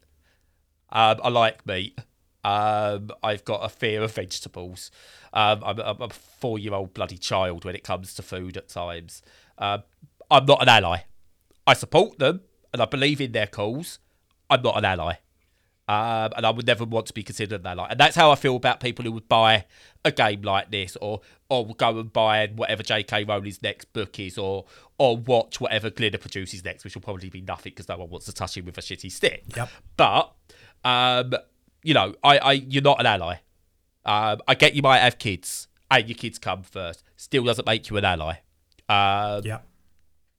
[0.92, 2.00] um i like meat
[2.44, 4.92] um, I've got a fear of vegetables.
[5.34, 9.24] Um, I'm, I'm a four-year-old bloody child when it comes to food at times.
[9.58, 9.82] Um,
[10.30, 11.00] I'm not an ally.
[11.66, 13.98] I support them and I believe in their cause.
[14.48, 15.16] I'm not an ally.
[15.88, 17.78] Um, and I would never want to be considered that.
[17.78, 17.88] ally.
[17.92, 19.66] And that's how I feel about people who would buy
[20.04, 23.24] a game like this or or go and buy whatever J.K.
[23.26, 24.66] Rowling's next book is or
[24.98, 28.26] or watch whatever Glitter produces next, which will probably be nothing because no one wants
[28.26, 29.44] to touch him with a shitty stick.
[29.56, 29.70] Yep.
[29.96, 30.34] But,
[30.84, 31.34] um,
[31.84, 33.36] you know, I, I you're not an ally.
[34.06, 37.04] Um, I get you might have kids and your kids come first.
[37.16, 38.38] Still doesn't make you an ally.
[38.90, 39.60] Um, Yeah.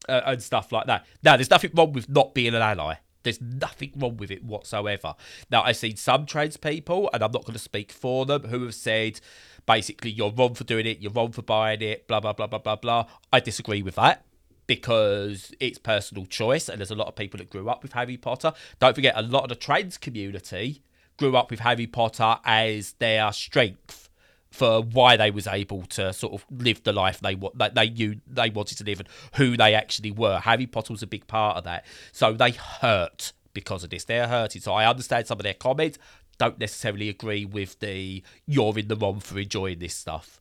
[0.08, 1.06] uh, and stuff like that.
[1.22, 2.96] Now, there's nothing wrong with not being an ally.
[3.26, 5.16] There's nothing wrong with it whatsoever.
[5.50, 8.74] Now, I've seen some tradespeople, and I'm not going to speak for them, who have
[8.74, 9.20] said
[9.66, 12.60] basically you're wrong for doing it, you're wrong for buying it, blah, blah, blah, blah,
[12.60, 13.06] blah, blah.
[13.32, 14.24] I disagree with that
[14.68, 18.16] because it's personal choice, and there's a lot of people that grew up with Harry
[18.16, 18.52] Potter.
[18.78, 20.82] Don't forget, a lot of the trans community
[21.16, 24.05] grew up with Harry Potter as their strength
[24.50, 28.16] for why they was able to sort of live the life they that they knew
[28.26, 30.38] they wanted to live and who they actually were.
[30.38, 31.84] Harry Potter was a big part of that.
[32.12, 34.04] So they hurt because of this.
[34.04, 34.62] They're hurting.
[34.62, 35.98] So I understand some of their comments.
[36.38, 40.40] Don't necessarily agree with the you're in the wrong for enjoying this stuff.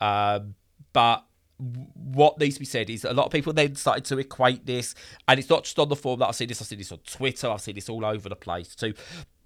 [0.00, 0.54] Um,
[0.92, 1.24] but
[1.58, 4.94] what needs to be said is a lot of people then started to equate this,
[5.26, 6.60] and it's not just on the forum that I've seen this.
[6.60, 7.48] I've seen this on Twitter.
[7.48, 8.74] I've seen this all over the place.
[8.76, 8.94] To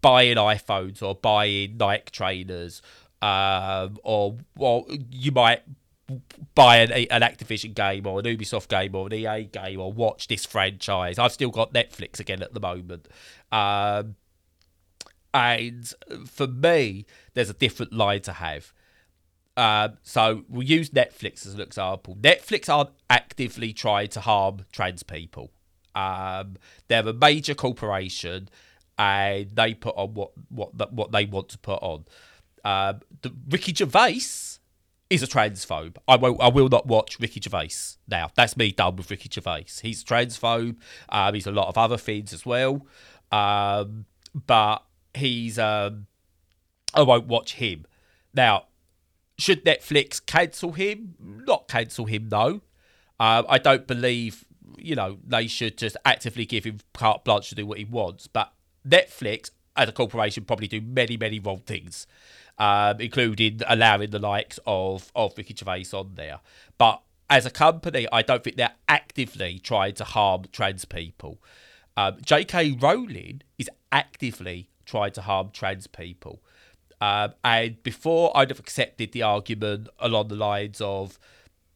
[0.03, 2.83] buying iPhones or buying Nike trainers,
[3.23, 5.63] um, or well, you might
[6.55, 10.29] buy an, an Activision game or an Ubisoft game or an EA game or watch
[10.29, 11.19] this franchise.
[11.19, 13.09] I've still got Netflix again at the moment.
[13.51, 14.17] Um,
[15.33, 15.91] and
[16.27, 18.73] for me, there's a different line to have.
[19.57, 22.17] Um, so we'll use Netflix as an example.
[22.21, 25.51] Netflix aren't actively trying to harm trans people.
[25.95, 26.57] Um,
[26.89, 28.49] they're a major corporation,
[28.99, 32.07] and they put on what what what they want to put on.
[32.65, 34.21] Um, the, Ricky Gervais
[35.11, 35.97] is a transphobe.
[36.09, 36.41] I won't.
[36.41, 37.71] I will not watch Ricky Gervais
[38.09, 38.31] now.
[38.35, 39.67] That's me done with Ricky Gervais.
[39.83, 40.77] He's transphobe.
[41.09, 42.87] Um, he's a lot of other things as well.
[43.31, 44.85] Um, but
[45.15, 45.59] he's.
[45.59, 46.07] Um,
[46.95, 47.87] I won't watch him
[48.35, 48.67] now.
[49.39, 51.15] Should Netflix cancel him?
[51.19, 52.61] Not cancel him, though.
[53.19, 54.45] Um, I don't believe
[54.79, 58.27] you know they should just actively give him carte blanche to do what he wants.
[58.27, 58.53] But
[58.87, 62.07] Netflix, as a corporation, probably do many, many wrong things
[62.59, 66.41] um, including allowing the likes of, of Ricky Gervais on there.
[66.79, 71.41] But as a company, I don't think they're actively trying to harm trans people.
[71.97, 72.73] Um, J.K.
[72.73, 76.41] Rowling is actively trying to harm trans people.
[77.01, 81.19] Um, and before I'd have accepted the argument along the lines of,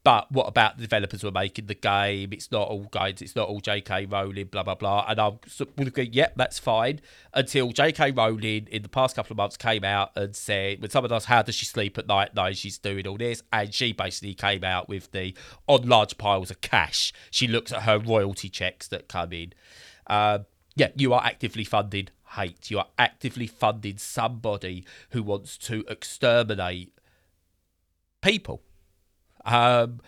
[0.06, 2.32] but what about the developers who are making the game?
[2.32, 3.20] It's not all guides.
[3.20, 4.06] It's not all J.K.
[4.06, 5.04] Rowling, blah blah blah.
[5.08, 5.32] And I
[5.76, 7.00] would agree, yep, that's fine.
[7.34, 8.12] Until J.K.
[8.12, 11.42] Rowling in the past couple of months came out and said, when someone asks how
[11.42, 14.88] does she sleep at night, no, she's doing all this, and she basically came out
[14.88, 15.34] with the
[15.66, 17.12] on large piles of cash.
[17.32, 19.54] She looks at her royalty checks that come in.
[20.06, 20.38] Uh,
[20.76, 22.70] yeah, you are actively funding hate.
[22.70, 26.92] You are actively funding somebody who wants to exterminate
[28.22, 28.62] people
[29.46, 30.00] um,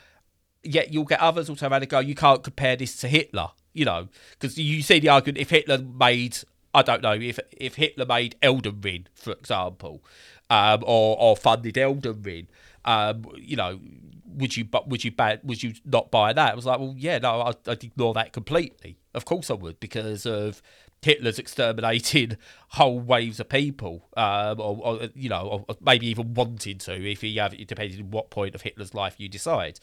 [0.63, 3.85] yet you'll get others also around and go, you can't compare this to Hitler, you
[3.85, 6.39] know, because you see the argument if Hitler made,
[6.75, 10.05] I don't know, if if Hitler made Elden Ring, for example,
[10.51, 12.49] um, or or funded Elden Ring,
[12.85, 13.81] um, you know,
[14.27, 16.53] would you but would you buy, would you not buy that?
[16.53, 18.99] I was like, well, yeah, no, I, I'd ignore that completely.
[19.15, 20.61] Of course I would because of
[21.03, 22.39] Hitler's exterminated
[22.71, 27.21] whole waves of people, um, or, or, you know, or maybe even wanted to, if
[27.21, 29.81] he have, it on what point of Hitler's life you decide.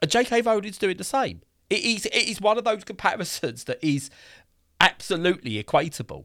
[0.00, 0.42] And J.K.
[0.42, 1.42] Rowling's doing the same.
[1.70, 4.10] It is, it is one of those comparisons that is
[4.80, 6.24] absolutely equatable.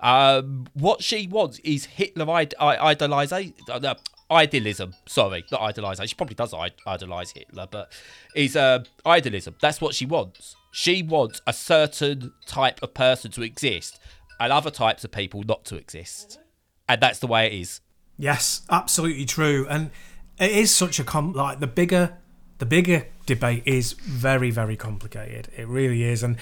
[0.00, 3.94] Um, what she wants is Hitler idolization, uh,
[4.30, 4.94] idealism.
[5.06, 6.08] Sorry, not idolization.
[6.08, 6.54] She probably does
[6.86, 7.92] idolize Hitler, but
[8.34, 9.54] is uh, idealism.
[9.60, 10.56] That's what she wants.
[10.78, 13.98] She wants a certain type of person to exist
[14.38, 16.38] and other types of people not to exist.
[16.86, 17.80] And that's the way it is.
[18.18, 19.66] Yes, absolutely true.
[19.70, 19.90] And
[20.38, 22.18] it is such a com like the bigger
[22.58, 25.48] the bigger debate is very very complicated.
[25.56, 26.36] It really is and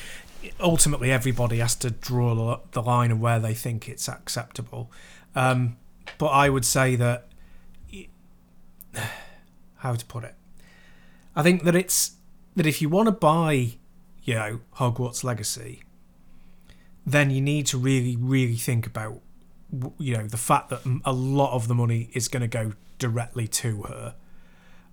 [0.59, 4.91] ultimately everybody has to draw the line of where they think it's acceptable.
[5.37, 5.76] Um,
[6.18, 7.28] but I would say that
[9.76, 10.35] how to put it?
[11.37, 12.16] I think that it's
[12.57, 13.74] that if you want to buy
[14.25, 15.83] you know, Hogwarts Legacy,
[17.07, 19.20] then you need to really, really think about,
[19.99, 23.47] you know, the fact that a lot of the money is going to go directly
[23.47, 24.14] to her.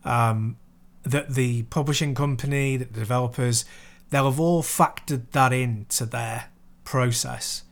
[0.03, 0.57] Um,
[1.03, 3.65] that the publishing company, that the developers,
[4.09, 6.49] they'll have all factored that into their
[6.83, 7.63] process.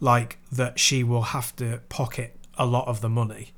[0.00, 3.52] Like that she will have to pocket a lot of the money.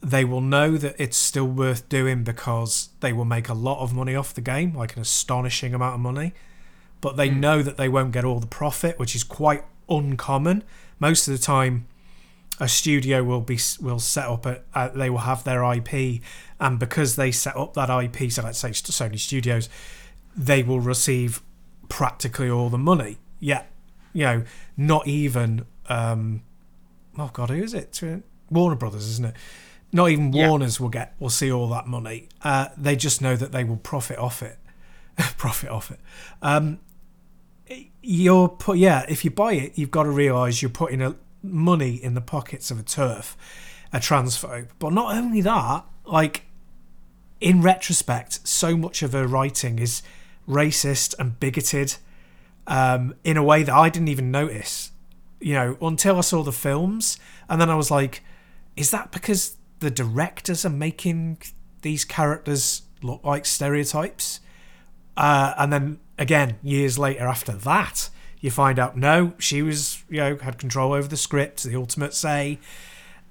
[0.00, 3.92] They will know that it's still worth doing because they will make a lot of
[3.92, 6.34] money off the game, like an astonishing amount of money.
[7.00, 7.38] But they mm.
[7.38, 10.62] know that they won't get all the profit, which is quite uncommon.
[11.00, 11.86] Most of the time,
[12.60, 16.20] a studio will be will set up a, uh, they will have their IP,
[16.58, 19.68] and because they set up that IP, so let's say Sony Studios,
[20.36, 21.42] they will receive
[21.88, 23.18] practically all the money.
[23.38, 23.62] Yeah,
[24.12, 24.44] you know,
[24.76, 26.42] not even um,
[27.16, 28.00] oh god, who is it?
[28.50, 29.36] Warner Brothers, isn't it?
[29.92, 30.48] Not even yeah.
[30.48, 32.28] Warner's will get will see all that money.
[32.42, 34.58] Uh, they just know that they will profit off it.
[35.36, 36.00] profit off it.
[36.42, 36.80] Um,
[38.02, 39.04] you're put yeah.
[39.08, 42.70] If you buy it, you've got to realise you're putting a, money in the pockets
[42.70, 43.34] of a TERF,
[43.92, 44.68] a transphobe.
[44.78, 46.44] But not only that, like
[47.40, 50.02] in retrospect, so much of her writing is
[50.48, 51.96] racist and bigoted
[52.66, 54.92] um, in a way that I didn't even notice.
[55.40, 57.18] You know, until I saw the films,
[57.48, 58.24] and then I was like,
[58.76, 61.38] is that because the directors are making
[61.82, 64.40] these characters look like stereotypes.
[65.16, 68.10] Uh, and then again, years later after that,
[68.40, 72.14] you find out no, she was, you know, had control over the script, the ultimate
[72.14, 72.58] say,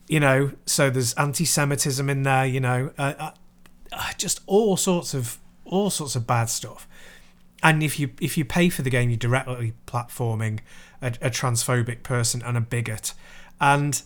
[0.08, 3.32] you know, so there's anti Semitism in there, you know, uh, uh,
[3.92, 6.88] uh, just all sorts of all sorts of bad stuff.
[7.64, 10.60] And if you if you pay for the game, you're directly platforming
[11.02, 13.14] a, a transphobic person and a bigot.
[13.60, 14.02] And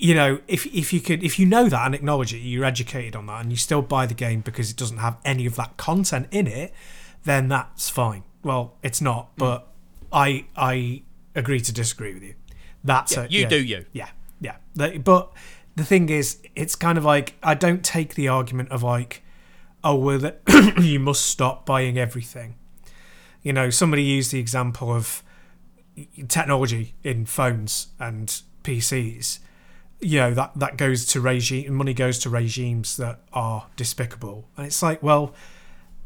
[0.00, 3.14] you know, if if you could if you know that and acknowledge it, you're educated
[3.14, 5.76] on that, and you still buy the game because it doesn't have any of that
[5.76, 6.72] content in it,
[7.24, 8.24] then that's fine.
[8.42, 9.38] Well, it's not, hmm.
[9.38, 9.66] but mm.
[10.12, 11.02] I I
[11.34, 12.34] agree to disagree with you.
[12.82, 13.84] That's yeah, a, you yeah, do you.
[13.92, 14.08] Yeah,
[14.40, 14.56] yeah.
[14.98, 15.32] But
[15.76, 19.22] the thing is, it's kind of like I don't take the argument of like,
[19.84, 20.32] oh well,
[20.80, 22.56] you must stop buying everything.
[23.42, 25.22] You know, somebody used the example of
[26.28, 29.40] technology in phones and PCs,
[30.00, 34.66] you know that that goes to regime money goes to regimes that are despicable, and
[34.66, 35.34] it's like, well,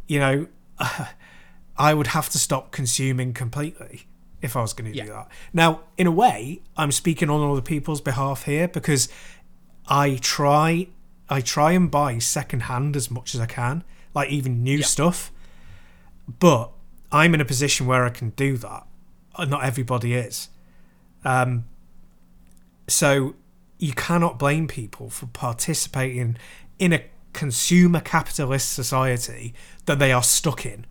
[0.08, 0.46] you know,
[1.76, 4.06] I would have to stop consuming completely
[4.42, 5.04] if I was going to Yeah.
[5.04, 5.28] do that.
[5.52, 9.08] Now, in a way, I'm speaking on other people's behalf here because
[9.88, 10.88] I try
[11.30, 13.82] I try and buy secondhand as much as I can,
[14.14, 15.32] like even new stuff.
[16.38, 16.70] But
[17.10, 18.86] I'm in a position where I can do that.
[19.38, 20.48] Not everybody is.
[21.24, 21.64] Um,
[22.86, 23.34] so
[23.84, 26.38] you cannot blame people for participating
[26.78, 27.04] in a
[27.34, 29.52] consumer capitalist society
[29.84, 30.86] that they are stuck in.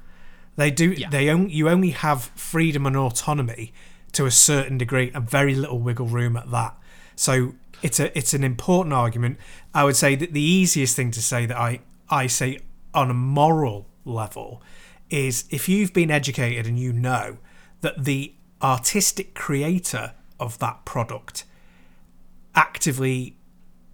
[0.57, 0.91] They do.
[0.91, 1.09] Yeah.
[1.09, 3.73] They only you only have freedom and autonomy
[4.11, 6.77] to a certain degree, and very little wiggle room at that.
[7.15, 9.39] So it's a it's an important argument.
[9.73, 11.79] I would say that the easiest thing to say that I
[12.11, 12.59] I say
[12.93, 14.61] on a moral level
[15.09, 17.37] is if you've been educated and you know
[17.81, 21.45] that the artistic creator of that product
[22.55, 23.37] actively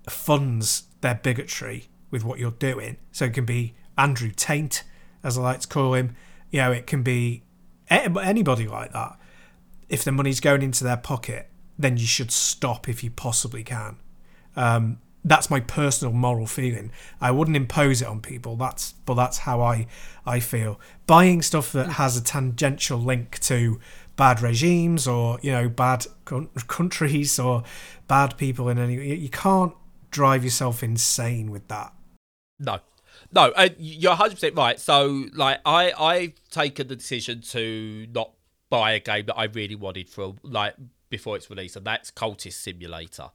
[0.08, 2.98] funds their bigotry with what you're doing.
[3.12, 4.84] So it can be Andrew Taint,
[5.24, 6.16] as I like to call him.
[6.52, 7.44] You know, it can be
[7.90, 9.20] anybody like that.
[9.88, 13.98] If the money's going into their pocket, then you should stop if you possibly can.
[14.56, 16.92] Um, that's my personal moral feeling.
[17.20, 18.56] I wouldn't impose it on people.
[18.56, 19.88] That's but that's how I
[20.26, 20.80] I feel.
[21.08, 23.80] Buying stuff that has a tangential link to
[24.16, 27.64] bad regimes or you know bad coun- countries or
[28.10, 29.74] bad people in any you can't
[30.12, 31.94] drive yourself insane with that.
[32.60, 32.80] No,
[33.32, 34.80] no, uh, you're 100 percent right.
[34.80, 38.34] So, like, I I've taken the decision to not
[38.70, 40.76] buy a game that I really wanted for like
[41.10, 43.30] before its release, and that's Cultist Simulator,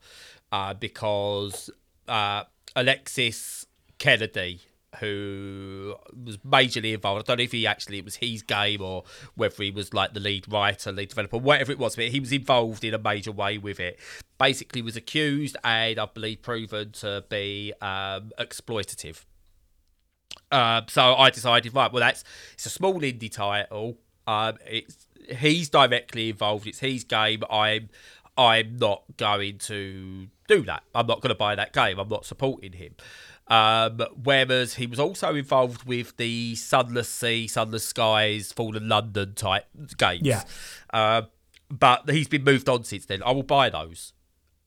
[0.52, 1.70] uh, because
[2.06, 2.44] uh,
[2.76, 3.66] Alexis
[3.98, 4.60] Kennedy.
[5.00, 7.24] Who was majorly involved?
[7.24, 10.14] I don't know if he actually it was his game or whether he was like
[10.14, 11.96] the lead writer, lead developer, whatever it was.
[11.96, 13.98] But he was involved in a major way with it.
[14.38, 19.24] Basically, was accused and I believe proven to be um, exploitative.
[20.50, 22.24] Um, so I decided, right, well, that's
[22.54, 23.98] it's a small indie title.
[24.26, 25.06] Um, it's
[25.38, 26.66] he's directly involved.
[26.66, 27.42] It's his game.
[27.50, 27.88] I'm
[28.36, 30.82] I'm not going to do that.
[30.94, 31.98] I'm not going to buy that game.
[31.98, 32.94] I'm not supporting him.
[33.46, 39.66] Um, whereas he was also involved with the Sunless Sea, Sunless Skies, Fallen London type
[39.98, 40.22] games.
[40.22, 40.44] Yeah.
[40.92, 41.22] Uh,
[41.68, 43.22] but he's been moved on since then.
[43.22, 44.12] I will buy those.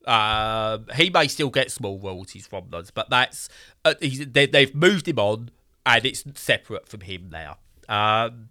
[0.05, 3.49] Um, he may still get small royalties from those, but that's
[3.83, 5.49] uh, he's, they, they've moved him on,
[5.85, 7.57] and it's separate from him now.
[7.89, 8.49] Um,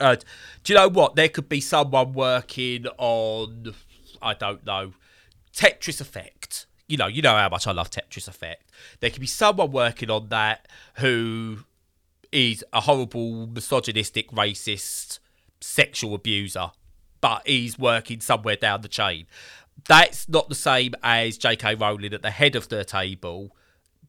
[0.00, 0.16] uh,
[0.64, 1.14] do you know what?
[1.14, 3.74] There could be someone working on,
[4.20, 4.92] I don't know,
[5.54, 6.35] Tetris Effect.
[6.88, 8.70] You know, you know how much I love Tetris Effect.
[9.00, 10.68] There could be someone working on that
[10.98, 11.58] who
[12.30, 15.18] is a horrible, misogynistic, racist,
[15.60, 16.70] sexual abuser,
[17.20, 19.26] but he's working somewhere down the chain.
[19.88, 21.74] That's not the same as J.K.
[21.74, 23.54] Rowling at the head of the table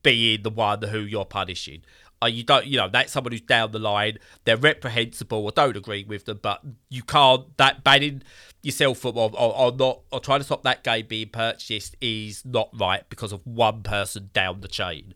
[0.03, 1.81] being the one who you're punishing.
[2.21, 4.17] Uh, you don't, you know, that's someone who's down the line.
[4.45, 5.47] They're reprehensible.
[5.47, 7.55] I don't agree with them, but you can't.
[7.57, 8.23] That banning
[8.63, 12.43] yourself from or, or, or not or trying to stop that game being purchased is
[12.43, 15.13] not right because of one person down the chain.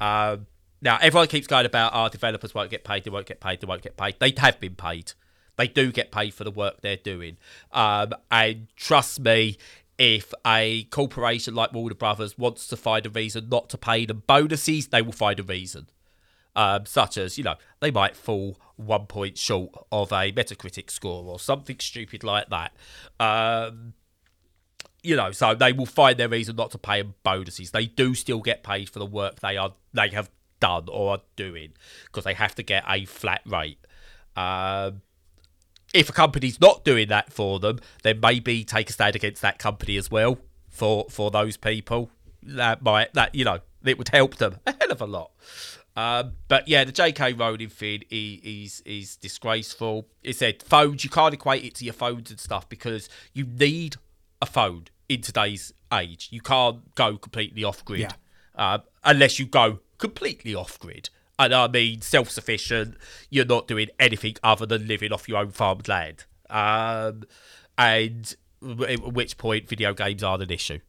[0.00, 0.46] Um,
[0.80, 3.04] now everyone keeps going about our developers won't get paid.
[3.04, 3.60] They won't get paid.
[3.60, 4.16] They won't get paid.
[4.18, 5.12] They have been paid.
[5.56, 7.38] They do get paid for the work they're doing.
[7.72, 9.56] Um, and trust me,
[9.98, 14.22] if a corporation like Warner Brothers wants to find a reason not to pay them
[14.26, 15.88] bonuses, they will find a reason.
[16.56, 21.24] Um, such as, you know, they might fall one point short of a Metacritic score
[21.24, 22.72] or something stupid like that.
[23.20, 23.92] Um,
[25.02, 27.70] you know, so they will find their reason not to pay them bonuses.
[27.70, 31.20] They do still get paid for the work they are they have done or are
[31.36, 31.74] doing
[32.06, 33.78] because they have to get a flat rate.
[34.34, 35.02] Um,
[35.94, 39.58] if a company's not doing that for them, then maybe take a stand against that
[39.58, 40.38] company as well
[40.68, 42.10] for for those people.
[42.42, 45.30] That might that you know it would help them a hell of a lot.
[45.96, 47.32] Um, but yeah, the J.K.
[47.32, 50.08] Rowling thing is, is is disgraceful.
[50.22, 53.96] It said phones you can't equate it to your phones and stuff because you need
[54.42, 56.28] a phone in today's age.
[56.30, 58.10] You can't go completely off grid Yeah.
[58.54, 61.08] uh, unless you go completely off grid.
[61.38, 62.96] And I mean, self sufficient,
[63.30, 66.24] you're not doing anything other than living off your own farmed land.
[66.50, 67.24] Um,
[67.78, 70.80] and at which point, video games aren't an issue.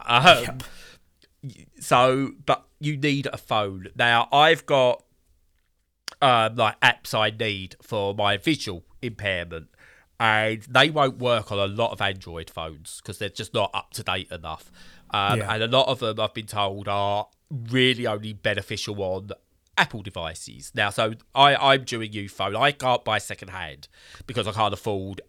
[0.00, 0.58] Um,
[1.80, 3.88] So, but you need a phone.
[3.96, 5.04] Now, I've got
[6.22, 9.68] um, like apps I need for my visual impairment,
[10.18, 13.92] and they won't work on a lot of Android phones because they're just not up
[13.94, 14.70] to date enough.
[15.10, 15.54] Um, Yeah.
[15.54, 19.30] And a lot of them, I've been told, are really only beneficial on
[19.78, 20.72] Apple devices.
[20.74, 22.56] Now, so I, I'm doing you phone.
[22.56, 23.88] I can't buy second hand
[24.26, 25.20] because I can't afford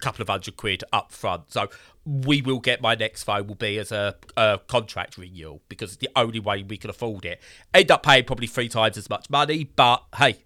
[0.00, 1.52] couple of hundred quid up front.
[1.52, 1.68] So
[2.04, 5.98] we will get my next phone will be as a, a contract renewal because it's
[6.00, 7.40] the only way we can afford it.
[7.74, 10.38] End up paying probably three times as much money, but hey,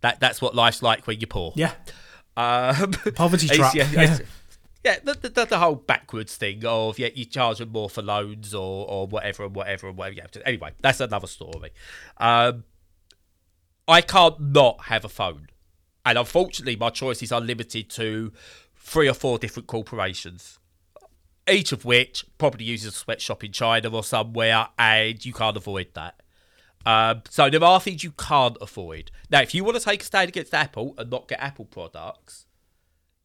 [0.00, 1.52] that that's what life's like when you're poor.
[1.56, 1.72] Yeah.
[2.36, 3.74] Um, Poverty trap.
[3.74, 4.18] Yeah, Yeah.
[4.84, 8.54] yeah, the, the, the whole backwards thing of yeah, you charge them more for loans
[8.54, 10.46] or, or whatever and whatever and whatever you have to.
[10.48, 11.70] Anyway, that's another story.
[12.18, 12.64] Um,
[13.86, 15.48] I can't not have a phone,
[16.04, 18.32] and unfortunately, my choices are limited to
[18.84, 20.58] three or four different corporations,
[21.50, 25.88] each of which probably uses a sweatshop in China or somewhere, and you can't avoid
[25.94, 26.20] that.
[26.86, 29.10] Um, so there are things you can't avoid.
[29.30, 32.44] Now, if you want to take a stand against Apple and not get Apple products,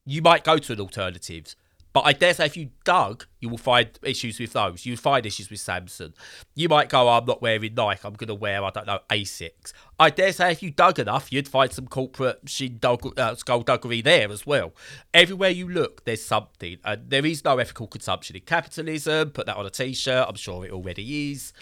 [0.05, 1.57] you might go to an alternatives.
[1.91, 4.85] But I dare say if you dug, you will find issues with those.
[4.85, 6.13] You'll find issues with Samsung.
[6.53, 9.73] You might go, I'm not wearing Nike, I'm going to wear, I don't know, Asics.
[9.99, 14.31] I dare say if you dug enough, you'd find some corporate shindig- uh, skullduggery there
[14.31, 14.73] as well.
[15.13, 16.77] Everywhere you look, there's something.
[16.85, 19.31] And there is no ethical consumption in capitalism.
[19.31, 20.27] Put that on a t shirt.
[20.29, 21.53] I'm sure it already is.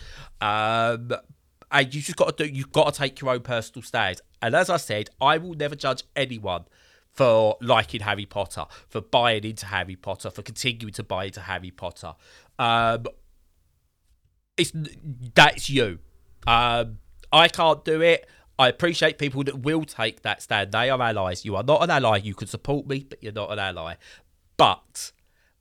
[0.41, 1.13] Um,
[1.71, 4.21] and you just got to do, you've got to take your own personal stance.
[4.41, 6.65] And as I said, I will never judge anyone
[7.17, 11.71] for liking Harry Potter, for buying into Harry Potter, for continuing to buy into Harry
[11.71, 12.13] Potter.
[12.59, 13.05] Um,
[14.55, 14.71] it's
[15.33, 15.97] that's you.
[16.45, 16.99] Um,
[17.31, 18.29] I can't do it.
[18.59, 20.71] I appreciate people that will take that stand.
[20.71, 21.43] They are allies.
[21.43, 22.17] You are not an ally.
[22.17, 23.95] You can support me, but you're not an ally.
[24.55, 25.11] But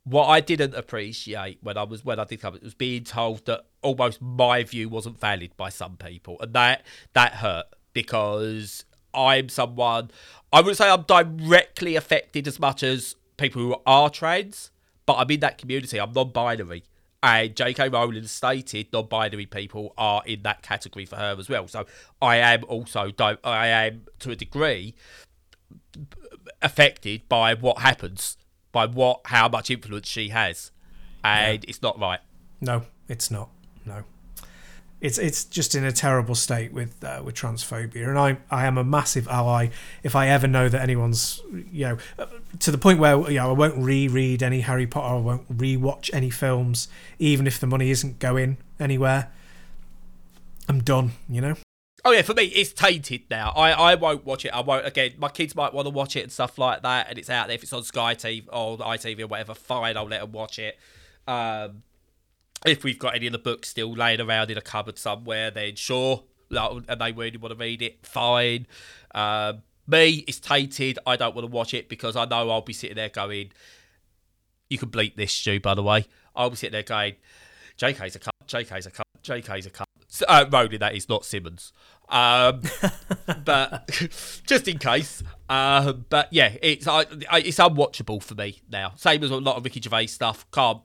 [0.05, 3.65] what I didn't appreciate when I was when I did come, was being told that
[3.83, 6.85] almost my view wasn't valid by some people, and that
[7.15, 8.85] that hurt because
[9.17, 10.11] I'm someone
[10.53, 14.71] I wouldn't say I'm directly affected as much as people who are trans,
[15.05, 16.01] but I'm in that community.
[16.01, 16.85] I'm non-binary.
[17.23, 17.89] And J.K.
[17.89, 21.67] Rowling stated non-binary people are in that category for her as well.
[21.67, 21.87] So
[22.23, 23.13] I am also,
[23.45, 24.95] I am to a degree
[26.63, 28.37] affected by what happens,
[28.71, 30.71] by what, how much influence she has,
[31.25, 32.21] and it's not right.
[32.61, 33.51] No, it's not.
[33.85, 34.05] No,
[35.01, 38.79] it's it's just in a terrible state with uh, with transphobia, and I I am
[38.79, 39.69] a massive ally.
[40.03, 42.27] If I ever know that anyone's you know uh,
[42.61, 46.09] to the point where you know I won't reread any Harry Potter, I won't rewatch
[46.15, 46.89] any films,
[47.19, 49.31] even if the money isn't going anywhere.
[50.69, 51.13] I'm done.
[51.29, 51.57] You know.
[52.05, 53.51] Oh yeah, for me it's tainted now.
[53.51, 54.51] I, I won't watch it.
[54.51, 55.13] I won't again.
[55.19, 57.57] My kids might want to watch it and stuff like that, and it's out there.
[57.57, 59.97] If it's on Sky TV or ITV or whatever, fine.
[59.97, 60.79] I'll let them watch it.
[61.29, 61.83] Um,
[62.65, 65.77] if we've got any of the books still laying around in a cupboard somewhere, then
[65.77, 66.25] sure.
[66.51, 68.67] like, And they really want to read it, fine.
[69.15, 70.99] Um, me, it's tainted.
[71.07, 73.53] I don't want to watch it because I know I'll be sitting there going,
[74.69, 77.15] "You can bleep this, Stu." By the way, I'll be sitting there going,
[77.79, 78.35] "JK's a cut.
[78.49, 79.07] JK's a cut.
[79.23, 79.87] JK's a cut."
[80.27, 81.73] Uh, Rowling, that is not Simmons.
[82.09, 82.63] Um,
[83.45, 83.89] but
[84.47, 85.23] just in case.
[85.49, 87.01] Um, but yeah, it's I,
[87.31, 88.93] I, it's unwatchable for me now.
[88.97, 90.47] Same as a lot of Ricky Gervais stuff.
[90.51, 90.81] Can't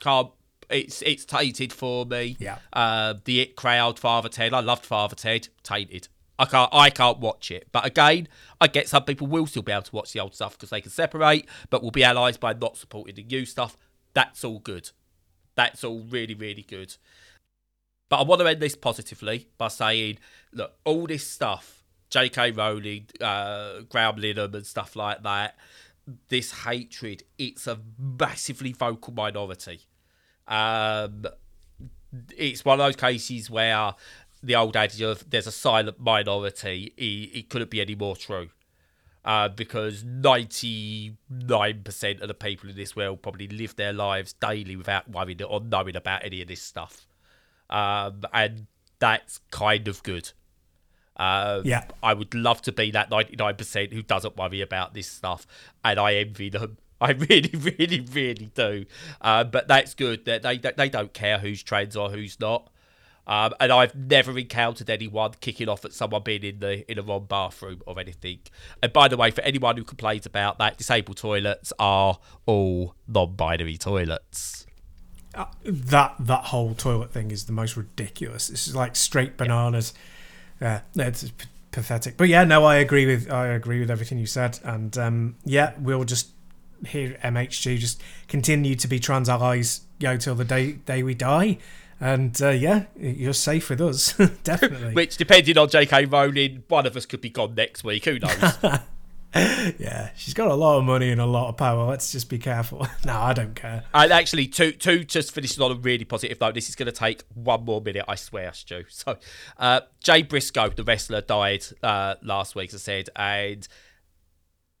[0.00, 0.30] can't.
[0.70, 2.36] It's it's tainted for me.
[2.38, 2.58] Yeah.
[2.72, 4.52] Uh, the It crowd, Father Ted.
[4.52, 5.48] I loved Father Ted.
[5.62, 6.08] Tainted.
[6.38, 7.68] I can't I can't watch it.
[7.72, 8.28] But again,
[8.60, 10.80] I get some people will still be able to watch the old stuff because they
[10.80, 13.76] can separate, but will be allies by not supporting the new stuff.
[14.14, 14.90] That's all good.
[15.54, 16.96] That's all really really good.
[18.08, 20.18] But I want to end this positively by saying,
[20.52, 22.52] look, all this stuff, J.K.
[22.52, 25.56] Rowling, uh, Graham Linehan, and stuff like that,
[26.28, 29.82] this hatred, it's a massively vocal minority.
[30.48, 31.26] Um,
[32.36, 33.94] it's one of those cases where
[34.42, 38.48] the old adage of there's a silent minority, it, it couldn't be any more true.
[39.24, 41.16] Uh, because 99%
[42.22, 45.96] of the people in this world probably live their lives daily without worrying or knowing
[45.96, 47.06] about any of this stuff
[47.70, 48.66] um, and
[48.98, 50.32] that's kind of good.
[51.16, 51.84] Um, Yeah.
[52.02, 55.46] I would love to be that 99% who doesn't worry about this stuff,
[55.84, 56.78] and I envy them.
[57.00, 58.84] I really, really, really do.
[59.20, 62.70] Um, but that's good that they, they they don't care who's trans or who's not.
[63.28, 67.02] Um, and I've never encountered anyone kicking off at someone being in the in a
[67.02, 68.38] wrong bathroom or anything.
[68.82, 73.76] And by the way, for anyone who complains about that, disabled toilets are all non-binary
[73.76, 74.66] toilets.
[75.34, 78.48] Uh, that that whole toilet thing is the most ridiculous.
[78.48, 79.92] This is like straight bananas.
[80.58, 82.16] Yeah, it's p- pathetic.
[82.16, 85.74] But yeah, no, I agree with I agree with everything you said, and um, yeah,
[85.78, 86.30] we'll just
[86.86, 91.02] here at MHG just continue to be trans allies, you know, till the day day
[91.02, 91.58] we die.
[92.00, 94.12] And uh, yeah, you're safe with us,
[94.44, 94.94] definitely.
[94.94, 96.04] Which, depending on J.K.
[96.04, 98.04] Rowling, one of us could be gone next week.
[98.04, 98.54] Who knows?
[99.34, 101.86] yeah, she's got a lot of money and a lot of power.
[101.86, 102.86] Let's just be careful.
[103.04, 103.84] no, I don't care.
[103.92, 106.54] and actually, two, two, just finishing on a really positive note.
[106.54, 108.84] This is going to take one more minute, I swear, Stu.
[108.88, 109.16] So,
[109.58, 113.66] uh, Jay Briscoe, the wrestler, died uh, last week, as I said, and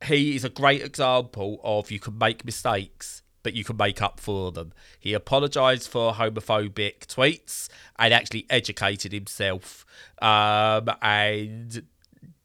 [0.04, 4.20] he is a great example of you can make mistakes, but you can make up
[4.20, 4.72] for them.
[4.98, 7.68] He apologised for homophobic tweets
[7.98, 9.84] and actually educated himself.
[10.20, 11.82] Um, and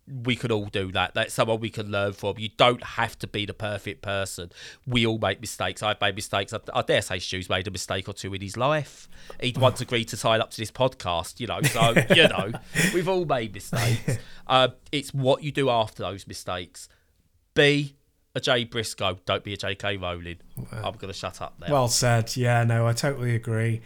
[0.07, 1.13] we can all do that.
[1.13, 2.35] That's someone we can learn from.
[2.37, 4.51] You don't have to be the perfect person.
[4.85, 5.81] We all make mistakes.
[5.81, 6.53] I've made mistakes.
[6.53, 9.07] I, I dare say Stu's made a mistake or two in his life.
[9.39, 11.61] He'd once agreed to sign up to this podcast, you know.
[11.61, 12.51] So, you know,
[12.93, 14.17] we've all made mistakes.
[14.45, 16.89] Uh, it's what you do after those mistakes.
[17.53, 17.95] Be
[18.35, 19.19] a Jay Briscoe.
[19.25, 19.97] Don't be a J.K.
[19.97, 20.37] Rowling.
[20.71, 21.71] I'm going to shut up there.
[21.71, 22.35] Well said.
[22.35, 23.81] Yeah, no, I totally agree.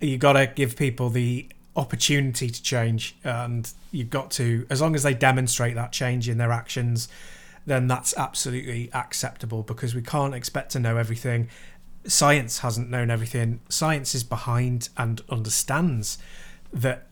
[0.00, 4.94] You got to give people the opportunity to change, and you've got to, as long
[4.94, 7.08] as they demonstrate that change in their actions,
[7.66, 11.48] then that's absolutely acceptable because we can't expect to know everything.
[12.06, 13.60] Science hasn't known everything.
[13.68, 16.18] Science is behind and understands
[16.72, 17.06] that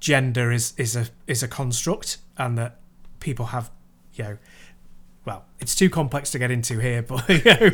[0.00, 2.78] gender is is a is a construct and that
[3.20, 3.70] people have
[4.14, 4.38] you know
[5.28, 7.68] well, it's too complex to get into here, but you know,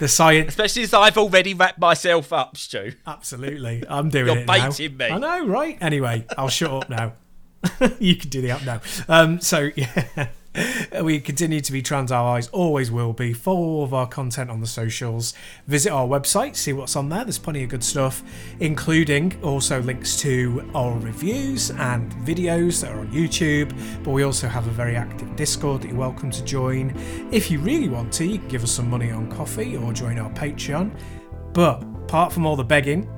[0.00, 0.48] the science.
[0.48, 2.92] Especially as I've already wrapped myself up, Stu.
[3.06, 5.06] Absolutely, I'm doing You're it baiting now.
[5.06, 5.14] me.
[5.14, 5.78] I know, right?
[5.80, 7.12] Anyway, I'll shut up now.
[8.00, 8.80] you can do the up now.
[9.08, 10.28] Um, so yeah.
[11.02, 13.32] We continue to be trans allies, always will be.
[13.32, 15.34] Follow all of our content on the socials.
[15.66, 17.24] Visit our website, see what's on there.
[17.24, 18.22] There's plenty of good stuff,
[18.60, 23.72] including also links to our reviews and videos that are on YouTube.
[24.02, 26.94] But we also have a very active Discord that you're welcome to join.
[27.30, 30.18] If you really want to, you can give us some money on Ko-fi or join
[30.18, 30.98] our Patreon.
[31.52, 33.08] But apart from all the begging,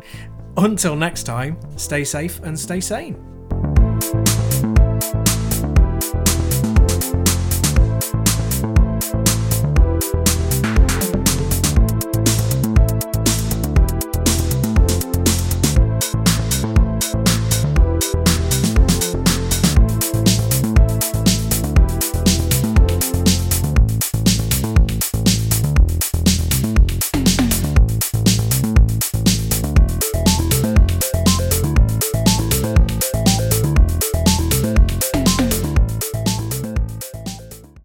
[0.57, 3.17] until next time, stay safe and stay sane.